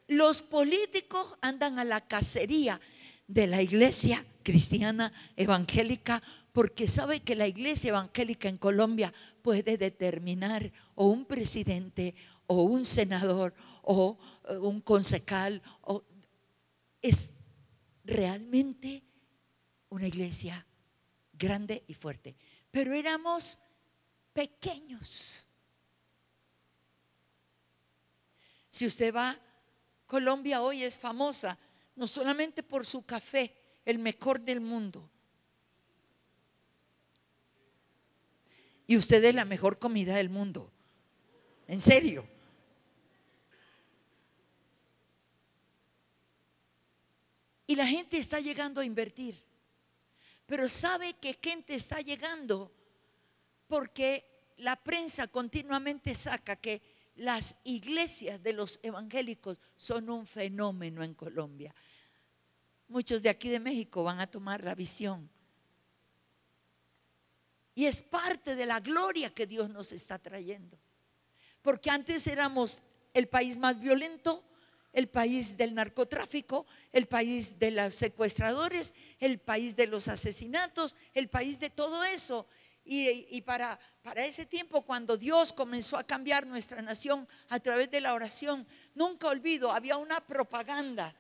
[0.09, 2.81] Los políticos andan a la cacería
[3.27, 10.71] de la iglesia cristiana evangélica porque sabe que la iglesia evangélica en Colombia puede determinar
[10.95, 12.15] o un presidente
[12.47, 16.05] o un senador o eh, un concejal o
[17.01, 17.31] es
[18.05, 19.03] realmente
[19.89, 20.67] una iglesia
[21.33, 22.37] grande y fuerte.
[22.71, 23.59] Pero éramos
[24.33, 25.47] pequeños.
[28.71, 29.39] Si usted va,
[30.07, 31.59] Colombia hoy es famosa
[31.97, 35.11] no solamente por su café, el mejor del mundo.
[38.87, 40.71] Y usted es la mejor comida del mundo.
[41.67, 42.29] En serio.
[47.67, 49.43] Y la gente está llegando a invertir.
[50.47, 52.71] Pero sabe que gente está llegando
[53.67, 56.83] porque la prensa continuamente saca que
[57.15, 61.75] las iglesias de los evangélicos son un fenómeno en Colombia.
[62.89, 65.31] Muchos de aquí de México van a tomar la visión.
[67.75, 70.79] Y es parte de la gloria que Dios nos está trayendo.
[71.63, 72.83] Porque antes éramos
[73.15, 74.45] el país más violento,
[74.93, 81.29] el país del narcotráfico, el país de los secuestradores, el país de los asesinatos, el
[81.29, 82.47] país de todo eso.
[82.85, 88.01] Y, para, para ese tiempo, cuando Dios comenzó a cambiar nuestra nación a través de
[88.01, 91.15] la oración, nunca olvido, había una propaganda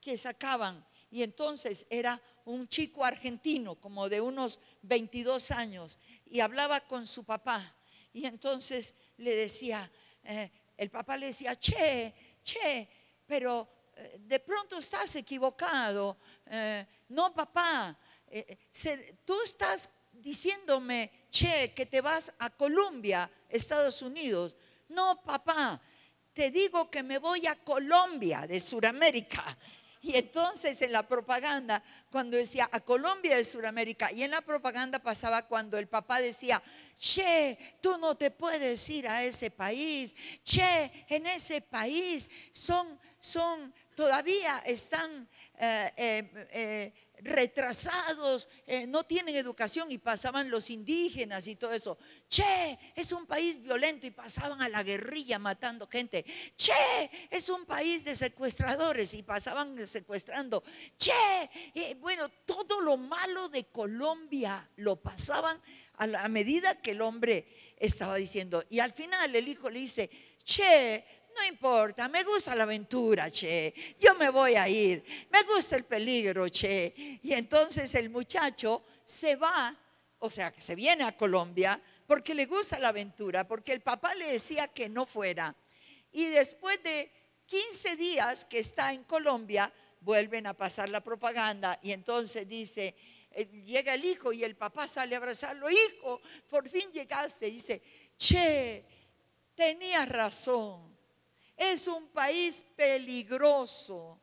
[0.00, 0.84] que sacaban.
[1.10, 7.24] Y entonces era un chico argentino, como de unos 22 años, y hablaba con su
[7.24, 7.76] papá.
[8.14, 9.90] Y entonces le decía,
[10.24, 12.88] eh, el papá le decía, che, che,
[13.26, 16.16] pero eh, de pronto estás equivocado.
[16.46, 17.98] Eh, no, papá,
[19.26, 24.56] tú estás diciéndome, che, que te vas a Colombia, Estados Unidos.
[24.88, 25.80] No, papá,
[26.32, 29.56] te digo que me voy a Colombia de Sudamérica.
[30.04, 34.98] Y entonces en la propaganda, cuando decía a Colombia de Sudamérica, y en la propaganda
[34.98, 36.60] pasaba cuando el papá decía,
[36.98, 43.72] che, tú no te puedes ir a ese país, che, en ese país son, son,
[43.94, 46.92] todavía están eh, eh, eh,
[47.22, 51.98] retrasados, eh, no tienen educación y pasaban los indígenas y todo eso.
[52.28, 56.24] Che, es un país violento y pasaban a la guerrilla matando gente.
[56.56, 60.62] Che, es un país de secuestradores y pasaban secuestrando.
[60.98, 61.12] Che,
[61.74, 65.60] eh, bueno, todo lo malo de Colombia lo pasaban
[65.94, 68.64] a, la- a medida que el hombre estaba diciendo.
[68.68, 70.10] Y al final el hijo le dice,
[70.44, 71.04] che,
[71.36, 73.72] no importa, me gusta la aventura, che.
[73.98, 75.04] Yo me voy a ir.
[75.30, 76.94] Me gusta el peligro, che.
[77.22, 79.76] Y entonces el muchacho se va,
[80.18, 84.14] o sea, que se viene a Colombia porque le gusta la aventura, porque el papá
[84.14, 85.54] le decía que no fuera.
[86.12, 87.10] Y después de
[87.46, 92.94] 15 días que está en Colombia, vuelven a pasar la propaganda y entonces dice,
[93.30, 97.46] eh, llega el hijo y el papá sale a abrazarlo, hijo, por fin llegaste.
[97.46, 97.80] Dice,
[98.18, 98.84] che,
[99.54, 100.91] tenías razón.
[101.70, 104.20] Es un país peligroso.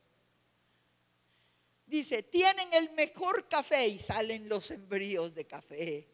[1.85, 6.07] Dice, tienen el mejor café y salen los embrios de café.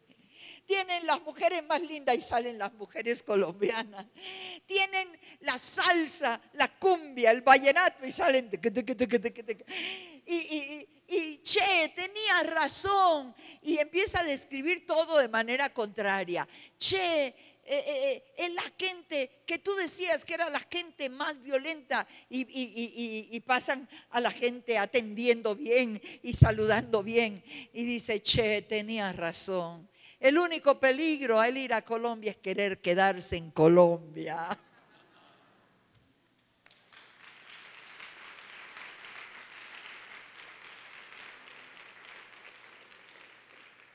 [0.64, 4.06] Tienen las mujeres más lindas y salen las mujeres colombianas.
[4.66, 5.08] Tienen
[5.40, 8.48] la salsa, la cumbia, el vallenato y salen.
[10.26, 13.34] Y, y- y- y, che, tenía razón.
[13.62, 16.48] Y empieza a describir todo de manera contraria.
[16.78, 17.34] Che,
[17.68, 22.06] eh, eh, eh, es la gente que tú decías que era la gente más violenta
[22.30, 27.42] y, y- pasan a la gente atendiendo bien y saludando bien.
[27.72, 29.88] Y dice, che, tenía razón.
[30.20, 34.46] El único peligro al ir a Colombia es querer quedarse en Colombia.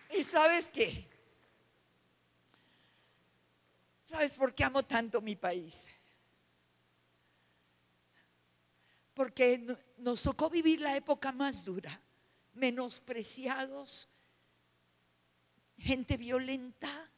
[0.17, 1.10] ¿Y sabes qué?
[4.11, 5.87] ¿Sabes por qué amo tanto mi país?
[9.13, 11.97] Porque no- nos tocó vivir la época más dura,
[12.51, 14.09] menospreciados,
[15.77, 17.09] gente violenta.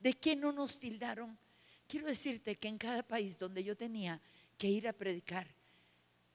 [0.00, 1.38] ¿De qué no nos tildaron?
[1.86, 4.20] Quiero decirte que en cada país donde yo tenía
[4.58, 5.46] que ir a predicar,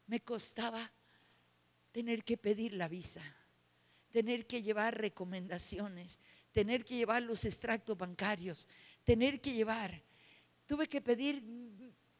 [0.07, 0.93] me costaba
[1.91, 3.21] tener que pedir la visa,
[4.13, 6.19] tener que llevar recomendaciones,
[6.53, 8.67] tener que llevar los extractos bancarios,
[9.09, 9.99] tener que llevar.
[10.67, 11.43] Tuve que pedir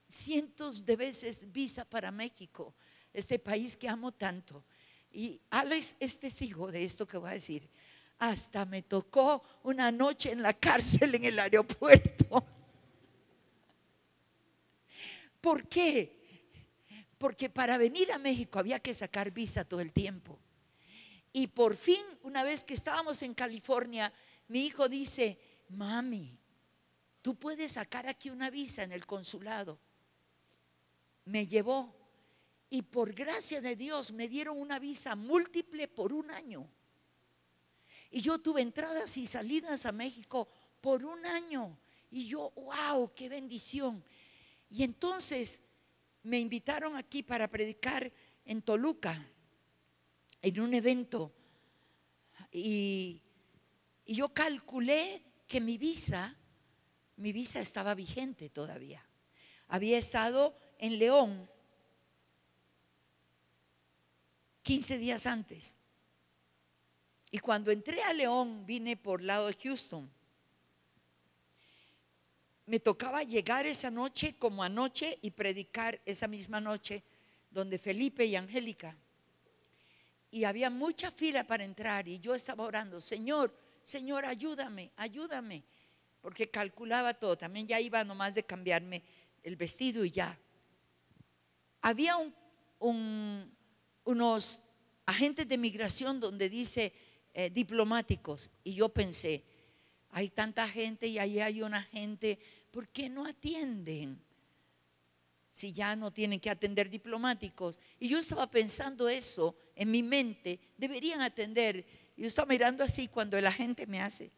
[0.10, 2.74] cientos de veces visa para México,
[3.14, 4.66] este país que amo tanto.
[5.12, 7.70] Y Alex es testigo de esto que voy a decir.
[8.18, 12.44] Hasta me tocó una noche en la cárcel en el aeropuerto.
[15.42, 16.18] ¿Por qué?
[17.20, 20.40] Porque para venir a México había que sacar visa todo el tiempo.
[21.34, 24.12] Y por fin, una vez que estábamos en California,
[24.48, 25.38] mi hijo dice,
[25.70, 26.39] mami,
[27.30, 29.80] tú puedes sacar aquí una visa en el consulado.
[31.26, 31.96] Me llevó
[32.72, 36.68] y por gracia de Dios me dieron una visa múltiple por un año.
[38.10, 40.50] Y yo tuve entradas y salidas a México
[40.82, 41.78] por un año.
[42.10, 44.04] Y yo, wow, qué bendición.
[44.72, 45.60] Y entonces
[46.24, 48.12] me invitaron aquí para predicar
[48.44, 49.24] en Toluca,
[50.42, 51.32] en un evento.
[52.52, 53.22] Y,
[54.04, 56.36] y yo calculé que mi visa,
[57.20, 59.06] mi visa estaba vigente todavía.
[59.68, 61.50] Había estado en León
[64.64, 65.78] 15 días antes.
[67.32, 70.10] Y cuando entré a León, vine por lado de Houston.
[72.66, 77.04] Me tocaba llegar esa noche como anoche y predicar esa misma noche
[77.52, 78.96] donde Felipe y Angélica.
[80.32, 83.54] Y había mucha fila para entrar y yo estaba orando, Señor,
[83.84, 85.64] Señor, ayúdame, ayúdame.
[86.22, 89.04] Porque calculaba todo, también ya iba nomás de cambiarme
[89.44, 90.38] el vestido y ya.
[91.82, 92.36] Había un-
[92.80, 93.56] un-
[94.04, 94.62] unos
[95.06, 96.94] agentes de migración donde dice
[97.34, 99.44] eh, diplomáticos y yo pensé,
[100.10, 102.40] hay tanta gente y ahí hay una gente,
[102.72, 104.20] ¿por qué no atienden?
[105.52, 107.80] Si ya no tienen que atender diplomáticos.
[108.00, 111.86] Y yo estaba pensando eso en mi mente, deberían atender.
[112.18, 114.32] Y yo estaba mirando así cuando la gente me hace.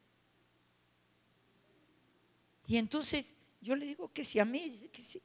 [2.68, 5.22] Y entonces yo le digo que sí a mí, que sí.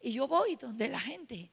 [0.00, 1.50] Y yo voy donde la gente.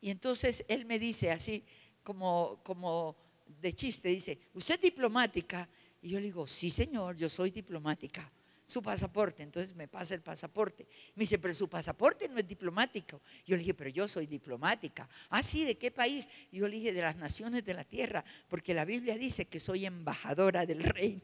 [0.00, 1.64] Y entonces él me dice así,
[2.02, 3.16] como, como
[3.60, 5.68] de chiste, dice, ¿usted es diplomática?
[6.02, 8.30] Y yo le digo, sí señor, yo soy diplomática.
[8.66, 10.86] Su pasaporte, entonces me pasa el pasaporte.
[11.14, 13.20] Me dice, pero su pasaporte no es diplomático.
[13.46, 15.08] Yo le dije, pero yo soy diplomática.
[15.28, 16.28] Ah, sí, ¿de qué país?
[16.50, 19.60] Y yo le dije, de las naciones de la tierra, porque la Biblia dice que
[19.60, 21.22] soy embajadora del rey.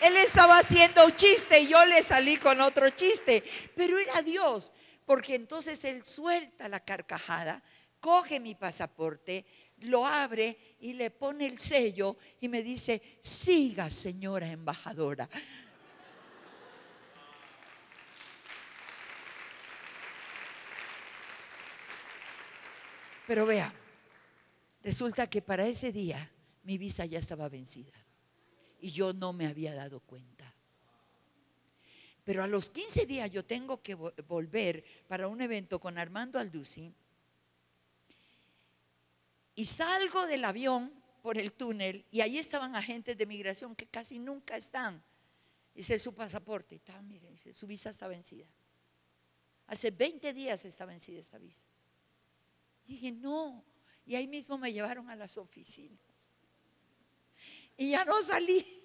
[0.00, 3.44] Él estaba haciendo un chiste y yo le salí con otro chiste.
[3.76, 4.72] Pero era Dios,
[5.04, 7.62] porque entonces Él suelta la carcajada,
[8.00, 9.44] coge mi pasaporte,
[9.78, 15.28] lo abre y le pone el sello y me dice, siga señora embajadora.
[23.26, 23.72] Pero vea,
[24.82, 26.32] resulta que para ese día
[26.64, 27.92] mi visa ya estaba vencida
[28.80, 30.54] y yo no me había dado cuenta.
[32.24, 36.94] Pero a los 15 días yo tengo que volver para un evento con Armando Alducin
[39.54, 44.18] y salgo del avión por el túnel y ahí estaban agentes de migración que casi
[44.18, 45.02] nunca están.
[45.74, 48.46] Dice su pasaporte, está, mire, dice, su visa está vencida.
[49.66, 51.64] Hace 20 días está vencida esta visa.
[52.84, 53.64] dije, no.
[54.04, 56.09] Y ahí mismo me llevaron a las oficinas.
[57.80, 58.78] Y ya no salí.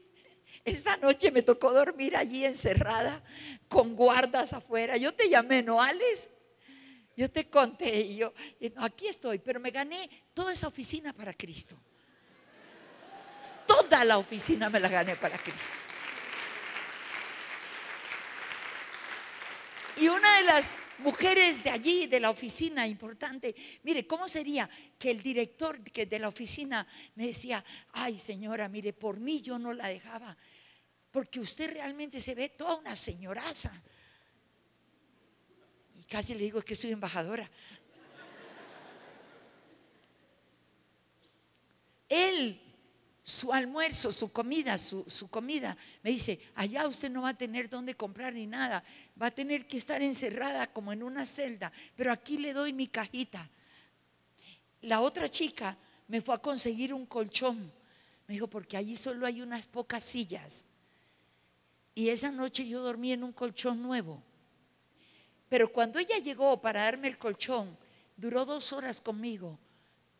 [0.63, 3.21] Esa noche me tocó dormir allí encerrada
[3.67, 4.95] con guardas afuera.
[4.95, 6.29] Yo te llamé, ¿no, Alex?
[7.17, 8.33] Yo te conté y yo,
[8.77, 11.75] aquí estoy, pero me gané toda esa oficina para Cristo.
[13.67, 15.73] Toda la oficina me la gané para Cristo.
[19.97, 25.11] Y una de las mujeres de allí, de la oficina importante, mire, ¿cómo sería que
[25.11, 29.87] el director de la oficina me decía, ay señora, mire, por mí yo no la
[29.87, 30.35] dejaba,
[31.11, 33.71] porque usted realmente se ve toda una señoraza
[36.07, 37.49] casi le digo que soy embajadora.
[42.07, 42.61] Él,
[43.27, 47.67] su almuerzo, su comida, su, su, comida, me dice, allá usted no va a tener
[47.67, 48.83] dónde comprar ni nada,
[49.19, 52.87] va a tener que estar encerrada como en una celda, pero aquí le doy mi
[52.87, 53.49] cajita.
[54.81, 55.75] La otra chica
[56.07, 57.73] me fue a conseguir un colchón,
[58.27, 60.63] me dijo, porque allí solo hay unas pocas sillas.
[61.95, 64.21] Y esa noche yo dormí en un colchón nuevo.
[65.49, 67.75] Pero cuando ella llegó para darme el colchón,
[68.17, 69.57] duró dos horas conmigo.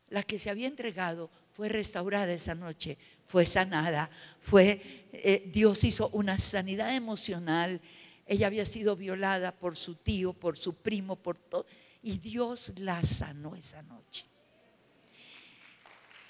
[0.10, 2.98] La que se había entregado fue restaurada esa noche,
[3.28, 4.10] fue sanada,
[4.42, 7.82] fue eh, Dios hizo una sanidad emocional.
[8.28, 11.66] Ella había sido violada por su tío, por su primo, por todo,
[12.02, 14.26] y Dios la sanó esa noche.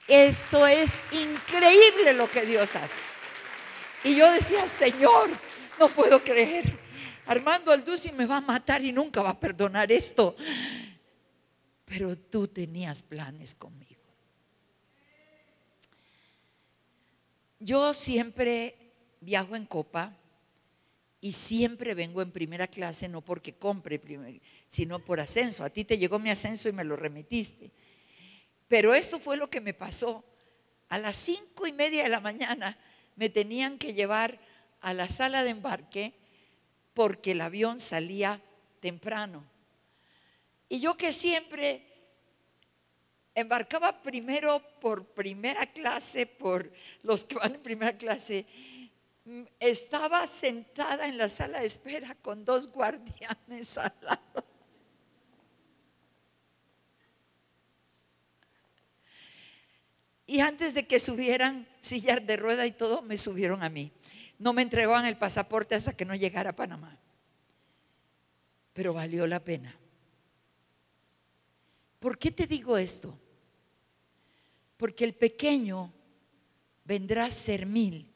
[0.08, 3.04] Esto es increíble lo que Dios hace.
[4.04, 5.30] Y yo decía, Señor,
[5.80, 6.86] no puedo creer
[7.28, 10.36] Armando Alduci me va a matar y nunca va a perdonar esto.
[11.86, 13.85] Pero tú tenías planes conmigo.
[17.66, 18.76] Yo siempre
[19.22, 20.16] viajo en copa
[21.20, 24.00] y siempre vengo en primera clase, no porque compre,
[24.68, 25.64] sino por ascenso.
[25.64, 27.72] A ti te llegó mi ascenso y me lo remitiste.
[28.68, 30.24] Pero esto fue lo que me pasó.
[30.90, 32.78] A las cinco y media de la mañana
[33.16, 34.40] me tenían que llevar
[34.82, 36.14] a la sala de embarque
[36.94, 38.44] porque el avión salía
[38.80, 39.44] temprano.
[40.70, 41.84] Y yo que siempre
[43.36, 46.72] embarcaba primero por primera clase, por
[47.04, 48.46] los que van en primera clase,
[49.26, 54.46] mm, estaba sentada en la sala de espera con dos guardianes al lado.
[60.28, 63.92] Y antes de que subieran sillar de rueda y todo, me subieron a mí
[64.38, 66.98] no me entregaban el pasaporte hasta que no llegara a Panamá.
[68.74, 69.76] Pero valió la pena.
[72.00, 73.18] ¿Por qué te digo esto?
[74.78, 75.94] Porque el pequeño
[76.84, 78.12] vendrá a ser mil,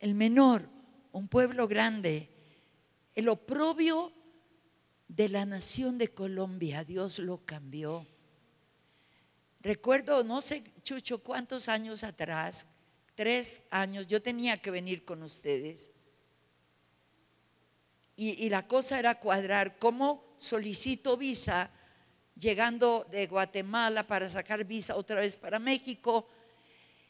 [0.00, 0.68] el menor
[1.12, 2.30] un pueblo grande,
[3.14, 4.12] el oprobio
[5.08, 8.06] de la nación de Colombia, Dios lo cambió.
[9.60, 12.66] Recuerdo, no sé, Chucho, cuántos años atrás,
[13.14, 15.90] tres años, yo tenía que venir con ustedes.
[18.14, 21.70] Y, la cosa era cuadrar cómo solicito visa
[22.38, 26.28] llegando de Guatemala para sacar visa otra vez para México.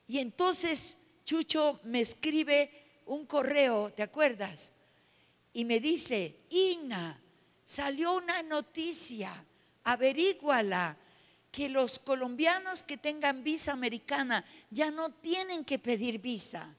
[0.06, 2.70] Y entonces Chucho me escribe
[3.06, 4.72] un correo, ¿te acuerdas?
[5.52, 7.20] Y me dice, Ina,
[7.64, 9.44] salió una noticia,
[9.84, 10.96] averíguala
[11.50, 16.74] que los colombianos que tengan visa americana ya no tienen que pedir visa.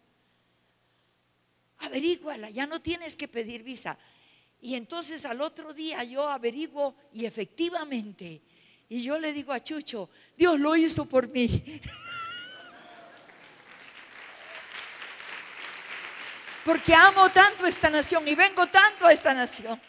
[1.80, 3.98] Averíguala, ya no tienes que pedir visa.
[4.62, 8.42] Y entonces al otro día yo averiguo y efectivamente,
[8.90, 11.82] y yo le digo a Chucho, Dios lo hizo por mí.
[16.66, 19.82] Porque amo tanto esta nación y vengo tanto a esta nación.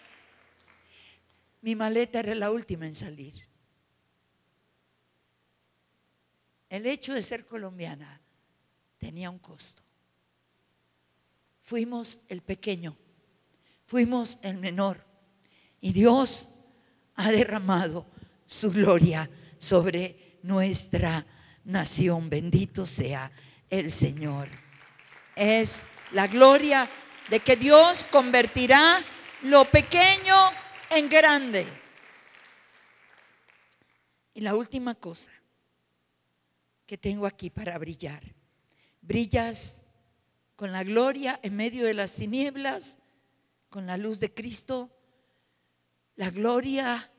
[1.62, 3.34] Mi maleta era la última en salir.
[6.70, 8.20] El hecho de ser colombiana
[8.98, 9.82] tenía un costo.
[11.62, 12.96] fuimos el pequeño,
[13.90, 15.04] fuimos el menor.
[15.80, 16.60] Y Dios
[17.16, 18.06] ha derramado
[18.46, 19.28] su gloria
[19.58, 21.26] sobre nuestra
[21.64, 22.30] nación.
[22.30, 23.32] Bendito sea
[23.68, 24.48] el Señor.
[25.34, 25.82] Es
[26.12, 26.88] la gloria
[27.30, 29.04] de que Dios convertirá
[29.42, 30.36] lo pequeño
[30.88, 31.66] en grande.
[34.34, 35.32] Y la última cosa
[36.86, 38.22] que tengo aquí para brillar.
[39.00, 39.82] Brillas
[40.54, 42.96] con la gloria en medio de las tinieblas,
[43.70, 44.90] con la luz de Cristo.
[46.16, 47.10] La gloria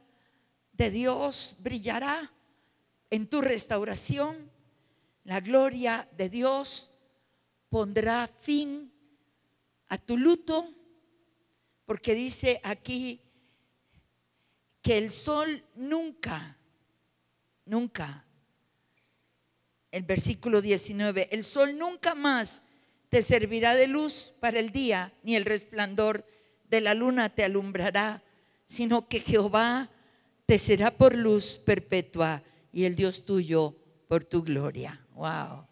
[0.73, 2.31] de Dios brillará
[3.09, 4.51] en tu restauración.
[5.23, 6.91] La gloria de Dios
[7.69, 8.91] pondrá fin
[9.87, 10.73] a tu luto,
[11.85, 13.21] porque dice aquí
[14.81, 16.57] que el sol nunca,
[17.65, 18.25] nunca,
[19.91, 22.61] el versículo 19, el sol nunca más
[23.09, 26.25] te servirá de luz para el día, ni el resplandor
[26.71, 28.23] de la luna te alumbrará,
[28.65, 29.91] sino que Jehová
[30.45, 32.41] te será por luz perpetua
[32.71, 33.75] y el Dios tuyo
[34.07, 35.05] por tu gloria.
[35.13, 35.67] Wow.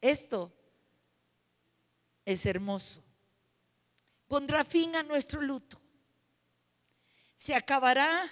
[0.00, 0.52] Esto
[2.24, 3.04] es hermoso.
[4.26, 5.80] Pondrá fin a nuestro luto.
[7.36, 8.28] Se acabará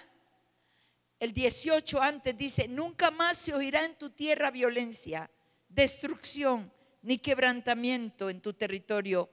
[1.17, 5.31] el 18 antes dice, nunca más se oirá en tu tierra violencia,
[5.69, 6.71] destrucción
[7.01, 9.29] ni quebrantamiento en tu territorio,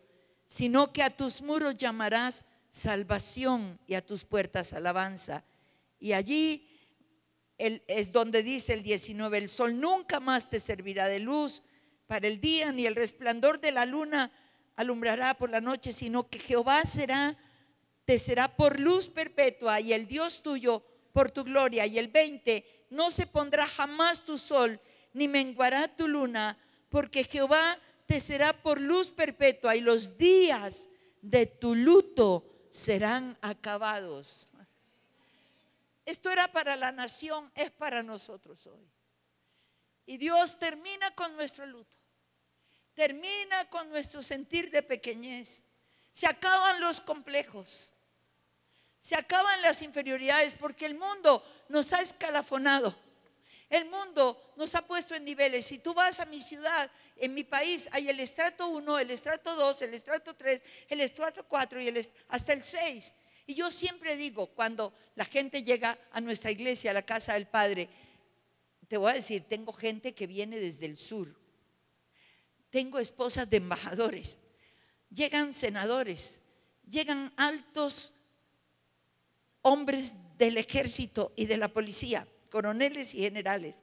[0.47, 5.44] sino que a tus muros llamarás salvación y a tus puertas alabanza.
[5.99, 6.68] Y allí
[7.59, 11.62] es donde dice el 19, el sol nunca más te servirá de luz
[12.07, 14.30] para el día, ni el resplandor de la luna
[14.76, 17.36] alumbrará por la noche, sino que Jehová será,
[18.05, 21.86] te será por luz perpetua y el Dios tuyo por tu gloria.
[21.86, 24.80] Y el 20, no se pondrá jamás tu sol,
[25.12, 26.59] ni menguará tu luna,
[26.90, 30.88] porque Jehová te será por luz perpetua y los días
[31.20, 34.46] de tu luto serán acabados.
[36.04, 38.88] Esto era para la nación, es para nosotros hoy.
[40.07, 41.96] Y Dios termina con nuestro luto.
[42.94, 45.62] Termina con nuestro sentir de pequeñez.
[46.12, 47.92] Se acaban los complejos.
[49.00, 52.96] Se acaban las inferioridades porque el mundo nos ha escalafonado.
[53.69, 55.67] El mundo nos ha puesto en niveles.
[55.67, 59.57] Si tú vas a mi ciudad, en mi país, hay el estrato 1, el estrato
[59.57, 63.12] 2, el estrato 3, el estrato 4 y hasta el 6.
[63.47, 67.47] Y yo siempre digo, cuando la gente llega a nuestra iglesia, a la casa del
[67.47, 67.89] Padre,
[68.89, 71.35] te voy a decir, tengo gente que viene desde el sur.
[72.71, 74.39] Tengo esposas de embajadores.
[75.11, 76.41] Llegan senadores.
[76.89, 78.12] Llegan altos
[79.62, 83.82] hombres del ejército y de la policía, coroneles y generales.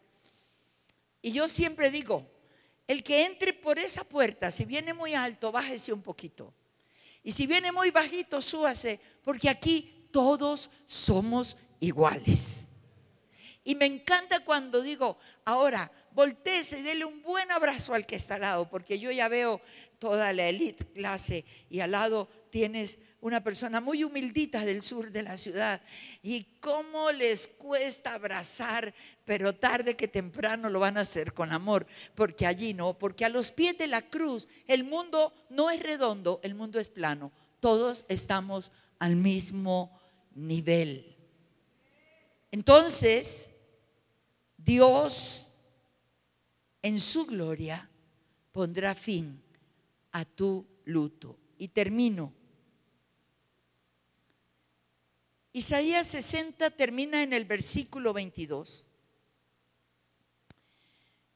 [1.22, 2.28] Y yo siempre digo,
[2.88, 6.52] el que entre por esa puerta, si viene muy alto, bájese un poquito.
[7.22, 12.66] Y si viene muy bajito, súbase porque aquí todos somos iguales.
[13.64, 18.36] Y me encanta cuando digo, ahora, volteese y dele un buen abrazo al que está
[18.36, 19.62] al lado, porque yo ya veo
[20.00, 25.24] toda la elite clase y al lado tienes una persona muy humildita del sur de
[25.24, 25.82] la ciudad.
[26.22, 28.94] Y cómo les cuesta abrazar,
[29.24, 33.30] pero tarde que temprano lo van a hacer con amor, porque allí no, porque a
[33.30, 37.32] los pies de la cruz el mundo no es redondo, el mundo es plano.
[37.62, 39.98] Todos estamos al mismo
[40.36, 41.16] nivel.
[42.52, 43.50] Entonces,
[44.58, 45.50] Dios
[46.82, 47.90] en su gloria
[48.52, 49.42] pondrá fin
[50.12, 51.38] a tu luto.
[51.58, 52.43] Y termino.
[55.56, 58.88] Isaías 60 termina en el versículo 22.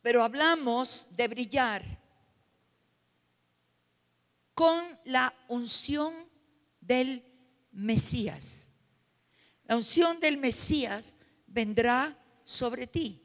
[0.01, 1.83] Pero hablamos de brillar
[4.55, 6.15] con la unción
[6.81, 7.23] del
[7.71, 8.71] Mesías.
[9.65, 11.13] La unción del Mesías
[11.45, 13.21] vendrá sobre ti.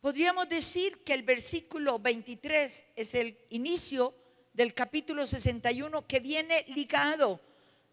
[0.00, 4.16] Podríamos decir que el versículo 23 es el inicio
[4.52, 7.40] del capítulo 61 que viene ligado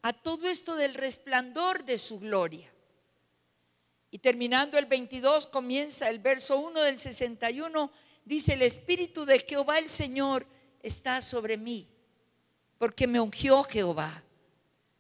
[0.02, 2.72] a todo esto del resplandor de su gloria.
[4.12, 7.92] Y terminando el 22 comienza el verso 1 del 61,
[8.26, 10.46] dice, el Espíritu de Jehová el Señor
[10.82, 11.88] está sobre mí
[12.80, 14.24] porque me ungió Jehová.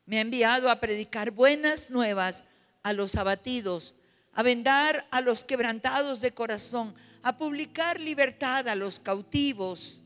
[0.06, 2.44] Me ha enviado a predicar buenas nuevas
[2.84, 3.96] a los abatidos,
[4.34, 6.94] a vendar a los quebrantados de corazón,
[7.24, 10.04] a publicar libertad a los cautivos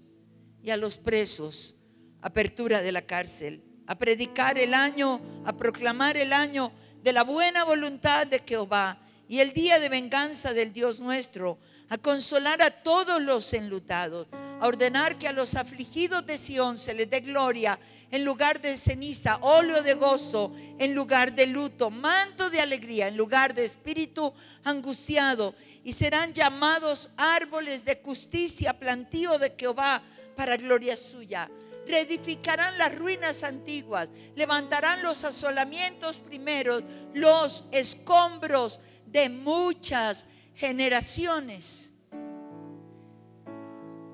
[0.62, 1.76] y a los presos,
[2.22, 6.72] apertura de la cárcel, a predicar el año, a proclamar el año
[7.02, 11.58] de la buena voluntad de Jehová y el día de venganza del Dios nuestro,
[11.90, 16.94] a consolar a todos los enlutados, a ordenar que a los afligidos de Sión se
[16.94, 17.80] les dé gloria
[18.10, 23.18] en lugar de ceniza, óleo de gozo en lugar de luto, manto de alegría en
[23.18, 30.02] lugar de espíritu angustiado, y serán llamados árboles de justicia, plantío de Jehová
[30.36, 31.50] para gloria suya.
[31.88, 40.26] Reedificarán las ruinas antiguas, levantarán los asolamientos primeros, los escombros de muchas
[40.56, 41.92] generaciones.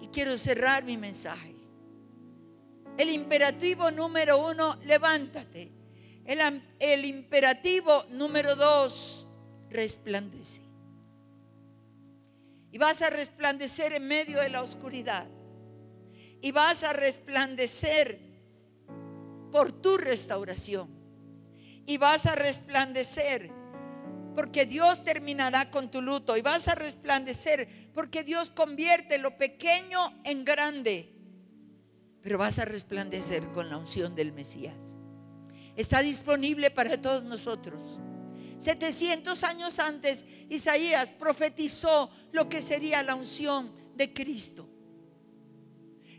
[0.01, 1.59] Y quiero cerrar mi mensaje
[2.99, 5.71] el imperativo número uno, levántate.
[6.25, 9.25] El, el imperativo número dos,
[9.69, 10.61] resplandece.
[12.73, 15.25] Y vas a resplandecer en medio de la oscuridad.
[16.41, 18.19] Y vas a resplandecer
[19.51, 20.89] por tu restauración.
[21.85, 23.51] Y vas a resplandecer
[24.35, 26.37] porque Dios terminará con tu luto.
[26.37, 31.19] Y vas a resplandecer porque Dios convierte lo pequeño en grande
[32.21, 34.75] pero vas a resplandecer con la unción del Mesías.
[35.75, 37.99] Está disponible para todos nosotros.
[38.59, 44.69] 700 años antes, Isaías profetizó lo que sería la unción de Cristo.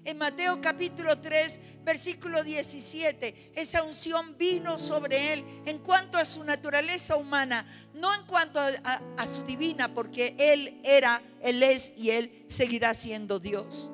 [0.05, 6.43] En Mateo capítulo 3, versículo 17, esa unción vino sobre él en cuanto a su
[6.43, 12.11] naturaleza humana, no en cuanto a, a su divina, porque él era, él es y
[12.11, 13.91] él seguirá siendo Dios.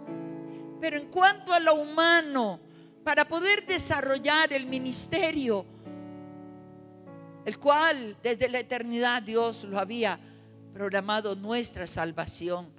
[0.81, 2.61] Pero en cuanto a lo humano,
[3.03, 5.67] para poder desarrollar el ministerio,
[7.45, 10.19] el cual desde la eternidad Dios lo había
[10.73, 12.76] programado nuestra salvación.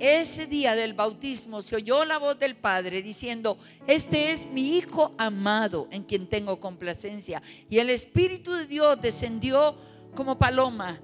[0.00, 5.14] Ese día del bautismo se oyó la voz del Padre diciendo, este es mi Hijo
[5.18, 7.42] amado en quien tengo complacencia.
[7.68, 9.76] Y el Espíritu de Dios descendió
[10.14, 10.98] como paloma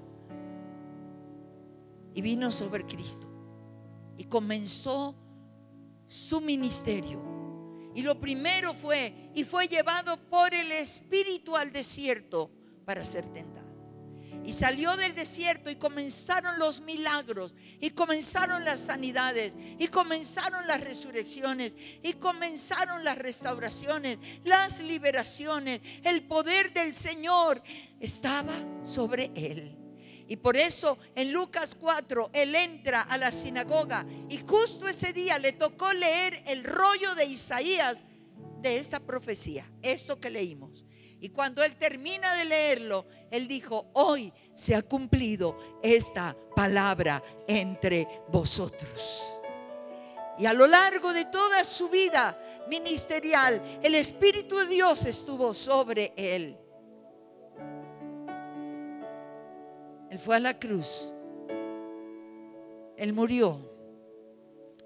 [2.15, 3.27] y vino sobre Cristo.
[4.17, 5.15] Y comenzó
[6.07, 7.21] su ministerio.
[7.93, 12.49] Y lo primero fue, y fue llevado por el Espíritu al desierto
[12.83, 13.66] para ser tentado.
[14.47, 20.79] Y salió del desierto y comenzaron los milagros, y comenzaron las sanidades, y comenzaron las
[20.79, 25.81] resurrecciones, y comenzaron las restauraciones, las liberaciones.
[26.01, 27.61] El poder del Señor
[27.99, 29.77] estaba sobre él.
[30.29, 35.39] Y por eso en Lucas 4, él entra a la sinagoga y justo ese día
[35.39, 38.01] le tocó leer el rollo de Isaías
[38.61, 40.85] de esta profecía, esto que leímos.
[41.19, 48.07] Y cuando él termina de leerlo, él dijo, hoy se ha cumplido esta palabra entre
[48.29, 49.41] vosotros.
[50.37, 52.39] Y a lo largo de toda su vida
[52.69, 56.57] ministerial, el Espíritu de Dios estuvo sobre él.
[60.11, 61.13] Él fue a la cruz.
[62.95, 63.59] Él murió.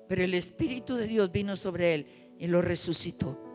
[0.08, 3.51] Pero el Espíritu de Dios vino sobre él y lo resucitó.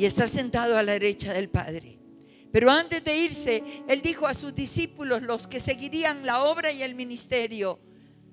[0.00, 1.98] Y está sentado a la derecha del Padre.
[2.50, 6.82] Pero antes de irse, él dijo a sus discípulos, los que seguirían la obra y
[6.82, 7.78] el ministerio,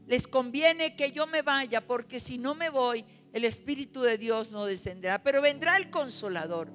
[0.06, 3.04] les conviene que yo me vaya, porque si no me voy,
[3.34, 5.22] el Espíritu de Dios no descenderá.
[5.22, 6.72] Pero vendrá el consolador,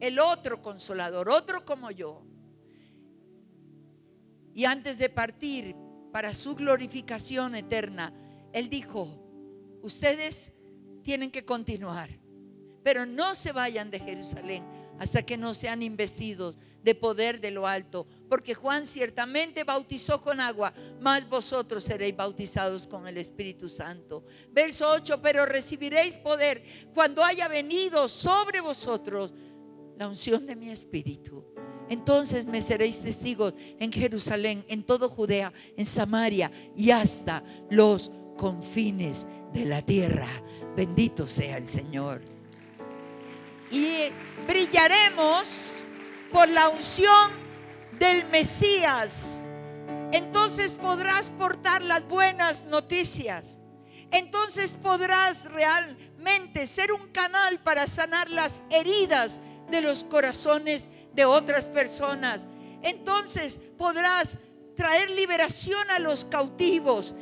[0.00, 2.22] el otro consolador, otro como yo
[4.56, 5.76] y antes de partir
[6.12, 8.14] para su glorificación eterna,
[8.54, 9.22] Él dijo,
[9.82, 10.50] ustedes
[11.02, 12.08] tienen que continuar,
[12.86, 14.62] pero no se vayan de Jerusalén
[15.00, 20.38] hasta que no sean investidos de poder de lo alto, porque Juan ciertamente bautizó con
[20.38, 24.24] agua, mas vosotros seréis bautizados con el Espíritu Santo.
[24.52, 26.62] Verso 8, pero recibiréis poder
[26.94, 29.34] cuando haya venido sobre vosotros
[29.98, 31.44] la unción de mi Espíritu
[31.88, 39.26] entonces me seréis testigos en Jerusalén, en todo Judea, en Samaria y hasta los confines
[39.52, 40.28] de la tierra.
[40.76, 42.35] Bendito sea el Señor.
[43.70, 44.10] Y
[44.46, 45.84] brillaremos
[46.32, 47.30] por la unción
[47.98, 49.44] del Mesías.
[50.12, 53.58] Entonces podrás portar las buenas noticias.
[54.10, 59.38] Entonces podrás realmente ser un canal para sanar las heridas
[59.70, 62.46] de los corazones de otras personas.
[62.82, 64.38] Entonces podrás
[64.76, 67.14] traer liberación a los cautivos.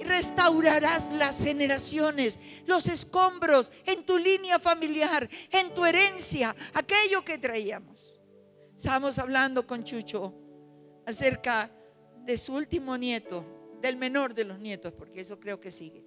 [0.00, 8.20] Restaurarás las generaciones, los escombros en tu línea familiar, en tu herencia, aquello que traíamos.
[8.76, 10.34] Estábamos hablando con Chucho
[11.06, 11.70] acerca
[12.24, 13.44] de su último nieto,
[13.80, 16.04] del menor de los nietos, porque eso creo que sigue.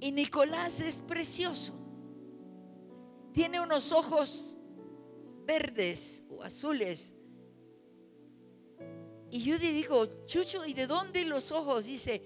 [0.00, 1.74] Y Nicolás es precioso.
[3.32, 4.55] Tiene unos ojos
[5.46, 7.14] verdes o azules
[9.30, 11.84] Y yo le digo, Chucho, ¿y de dónde los ojos?
[11.84, 12.22] Dice,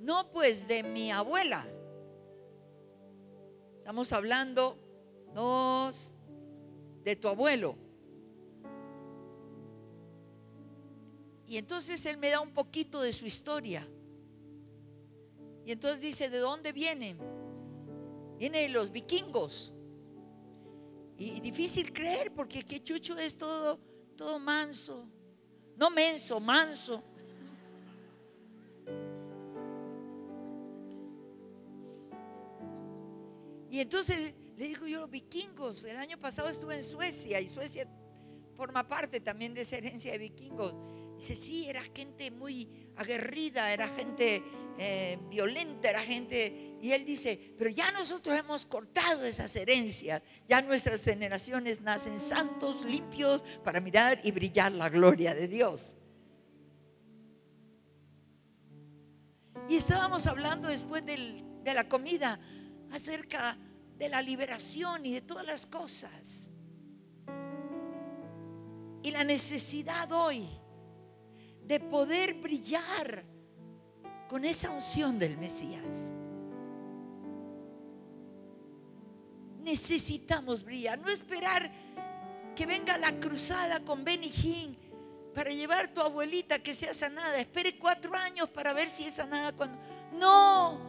[0.00, 1.66] no, pues de mi abuela.
[3.78, 4.76] Estamos hablando,
[5.34, 5.90] no,
[7.02, 7.76] de tu abuelo.
[11.46, 13.86] Y entonces él me da un poquito de su historia.
[15.64, 17.18] Y entonces dice, ¿de dónde vienen?
[18.38, 19.74] Viene de los vikingos.
[21.24, 23.78] Y difícil creer porque que Chucho es todo,
[24.16, 25.06] todo manso.
[25.76, 27.00] No menso, manso.
[33.70, 37.88] Y entonces le digo yo, vikingos, el año pasado estuve en Suecia y Suecia
[38.56, 40.74] forma parte también de esa herencia de vikingos.
[41.18, 44.42] Dice, sí, era gente muy aguerrida, era gente
[44.78, 46.70] eh, violenta, era gente...
[46.82, 52.84] Y él dice, pero ya nosotros hemos cortado esas herencias, ya nuestras generaciones nacen santos,
[52.84, 55.94] limpios, para mirar y brillar la gloria de Dios.
[59.68, 62.40] Y estábamos hablando después de la comida
[62.90, 63.56] acerca
[63.96, 66.48] de la liberación y de todas las cosas.
[69.04, 70.48] Y la necesidad hoy
[71.64, 73.24] de poder brillar
[74.32, 76.10] con esa unción del Mesías.
[79.60, 81.70] Necesitamos brillar, no esperar
[82.56, 84.32] que venga la cruzada con Benny
[85.34, 87.38] para llevar a tu abuelita que sea sanada.
[87.40, 89.78] Espere cuatro años para ver si es sanada cuando...
[90.14, 90.80] No,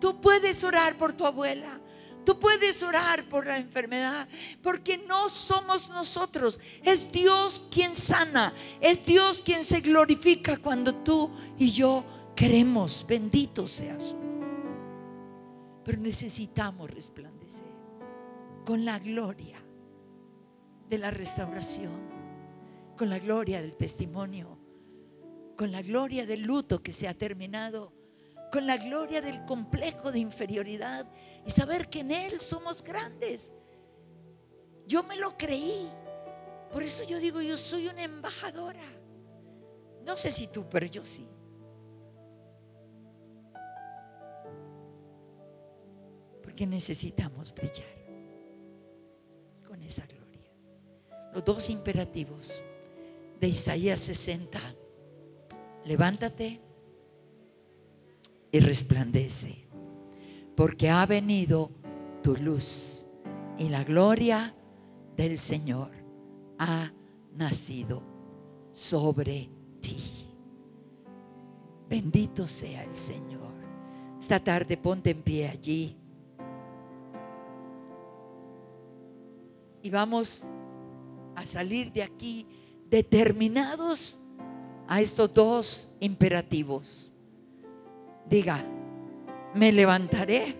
[0.00, 1.80] tú puedes orar por tu abuela.
[2.24, 4.28] Tú puedes orar por la enfermedad,
[4.62, 11.30] porque no somos nosotros, es Dios quien sana, es Dios quien se glorifica cuando tú
[11.58, 12.02] y yo
[12.34, 14.14] queremos, bendito seas.
[15.84, 17.74] Pero necesitamos resplandecer
[18.64, 19.62] con la gloria
[20.88, 22.00] de la restauración,
[22.96, 24.58] con la gloria del testimonio,
[25.56, 27.92] con la gloria del luto que se ha terminado
[28.54, 31.10] con la gloria del complejo de inferioridad
[31.44, 33.50] y saber que en Él somos grandes.
[34.86, 35.90] Yo me lo creí.
[36.70, 38.84] Por eso yo digo, yo soy una embajadora.
[40.06, 41.26] No sé si tú, pero yo sí.
[46.54, 47.84] Porque necesitamos brillar
[49.66, 50.52] con esa gloria.
[51.32, 52.62] Los dos imperativos
[53.40, 54.60] de Isaías 60.
[55.84, 56.60] Levántate
[58.52, 59.64] y resplandece,
[60.54, 61.72] porque ha venido
[62.22, 63.04] tu luz
[63.58, 64.54] y la gloria
[65.16, 65.90] del Señor
[66.60, 66.92] ha
[67.32, 68.00] nacido
[68.70, 69.50] sobre
[69.80, 70.28] ti.
[71.90, 73.52] Bendito sea el Señor.
[74.20, 75.98] Esta tarde ponte en pie allí.
[79.84, 80.48] Y vamos
[81.36, 82.46] a salir de aquí
[82.88, 84.18] determinados
[84.88, 87.12] a estos dos imperativos.
[88.24, 88.64] Diga,
[89.52, 90.56] me levantaré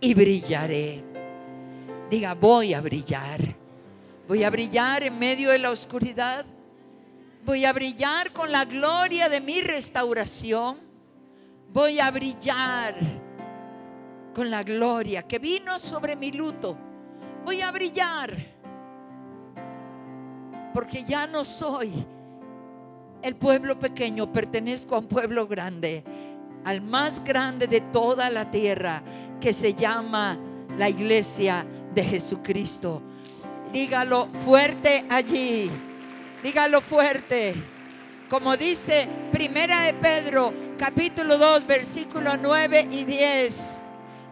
[0.00, 1.04] y brillaré.
[2.08, 3.42] Diga, voy a brillar.
[4.26, 6.46] Voy a brillar en medio de la oscuridad.
[7.44, 10.78] Voy a brillar con la gloria de mi restauración.
[11.74, 12.96] Voy a brillar
[14.34, 16.85] con la gloria que vino sobre mi luto.
[17.46, 18.36] Voy a brillar
[20.74, 22.04] porque ya no soy
[23.22, 26.02] el pueblo pequeño, pertenezco a un pueblo grande,
[26.64, 29.00] al más grande de toda la tierra,
[29.40, 30.36] que se llama
[30.76, 33.00] la iglesia de Jesucristo.
[33.72, 35.70] Dígalo fuerte allí,
[36.42, 37.54] dígalo fuerte.
[38.28, 43.82] Como dice Primera de Pedro, capítulo 2, versículo 9 y 10.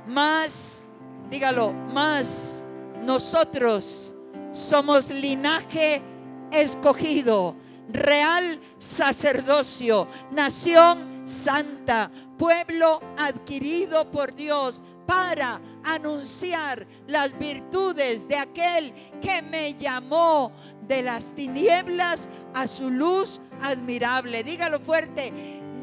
[0.08, 0.84] Más,
[1.30, 2.63] dígalo, más
[3.02, 4.14] nosotros
[4.52, 6.02] somos linaje
[6.50, 7.56] escogido
[7.88, 19.42] real sacerdocio, nación santa, pueblo adquirido por Dios para anunciar las virtudes de aquel que
[19.42, 20.52] me llamó
[20.86, 24.42] de las tinieblas a su luz admirable.
[24.42, 25.32] Dígalo fuerte,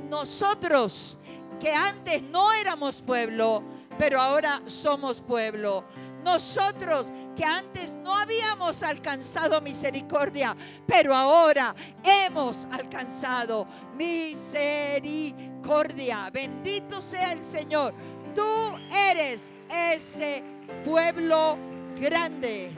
[0.09, 1.19] nosotros
[1.59, 3.63] que antes no éramos pueblo,
[3.97, 5.83] pero ahora somos pueblo.
[6.23, 10.55] Nosotros que antes no habíamos alcanzado misericordia,
[10.85, 13.65] pero ahora hemos alcanzado
[13.95, 16.29] misericordia.
[16.31, 17.95] Bendito sea el Señor.
[18.35, 20.43] Tú eres ese
[20.83, 21.57] pueblo
[21.99, 22.69] grande.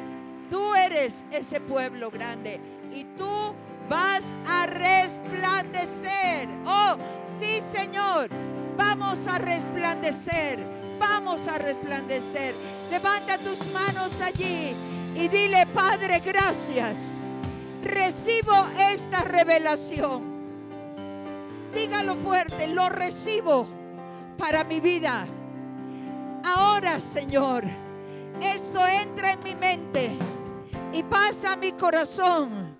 [0.49, 2.61] Tú eres ese pueblo grande.
[2.93, 3.53] Y tú
[3.89, 6.47] vas a resplandecer.
[6.65, 6.95] Oh,
[7.39, 8.29] sí, Señor.
[8.77, 12.55] Vamos a resplandecer vamos a resplandecer.
[12.89, 14.73] Levanta tus manos allí
[15.15, 17.19] y dile, Padre, gracias.
[17.83, 18.53] recibo
[18.91, 20.21] esta revelación.
[21.73, 23.67] Dígalo fuerte, lo recibo
[24.37, 25.25] para mi vida.
[26.45, 27.65] Ahora, Señor,
[28.41, 30.11] esto entra en mi mente
[30.93, 32.77] y pasa a mi corazón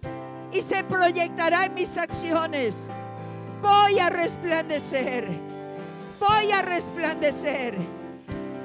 [0.53, 2.87] y se proyectará en mis acciones.
[3.61, 5.27] Voy a resplandecer.
[6.19, 8.02] Voy a resplandecer.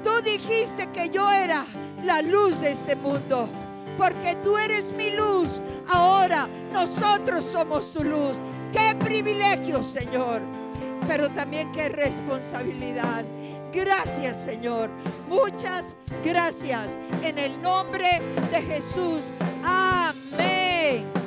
[0.03, 1.65] Tú dijiste que yo era
[2.03, 3.49] la luz de este mundo.
[3.97, 5.59] Porque tú eres mi luz.
[5.89, 8.37] Ahora nosotros somos tu luz.
[8.71, 10.41] Qué privilegio, Señor.
[11.07, 13.25] Pero también qué responsabilidad.
[13.73, 14.89] Gracias, Señor.
[15.27, 16.97] Muchas gracias.
[17.23, 18.21] En el nombre
[18.51, 19.31] de Jesús.
[19.63, 21.18] Amén.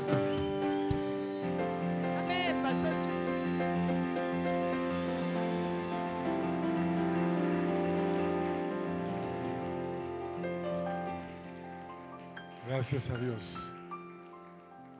[12.82, 13.72] Gracias a Dios.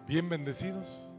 [0.07, 1.11] Bien bendecidos.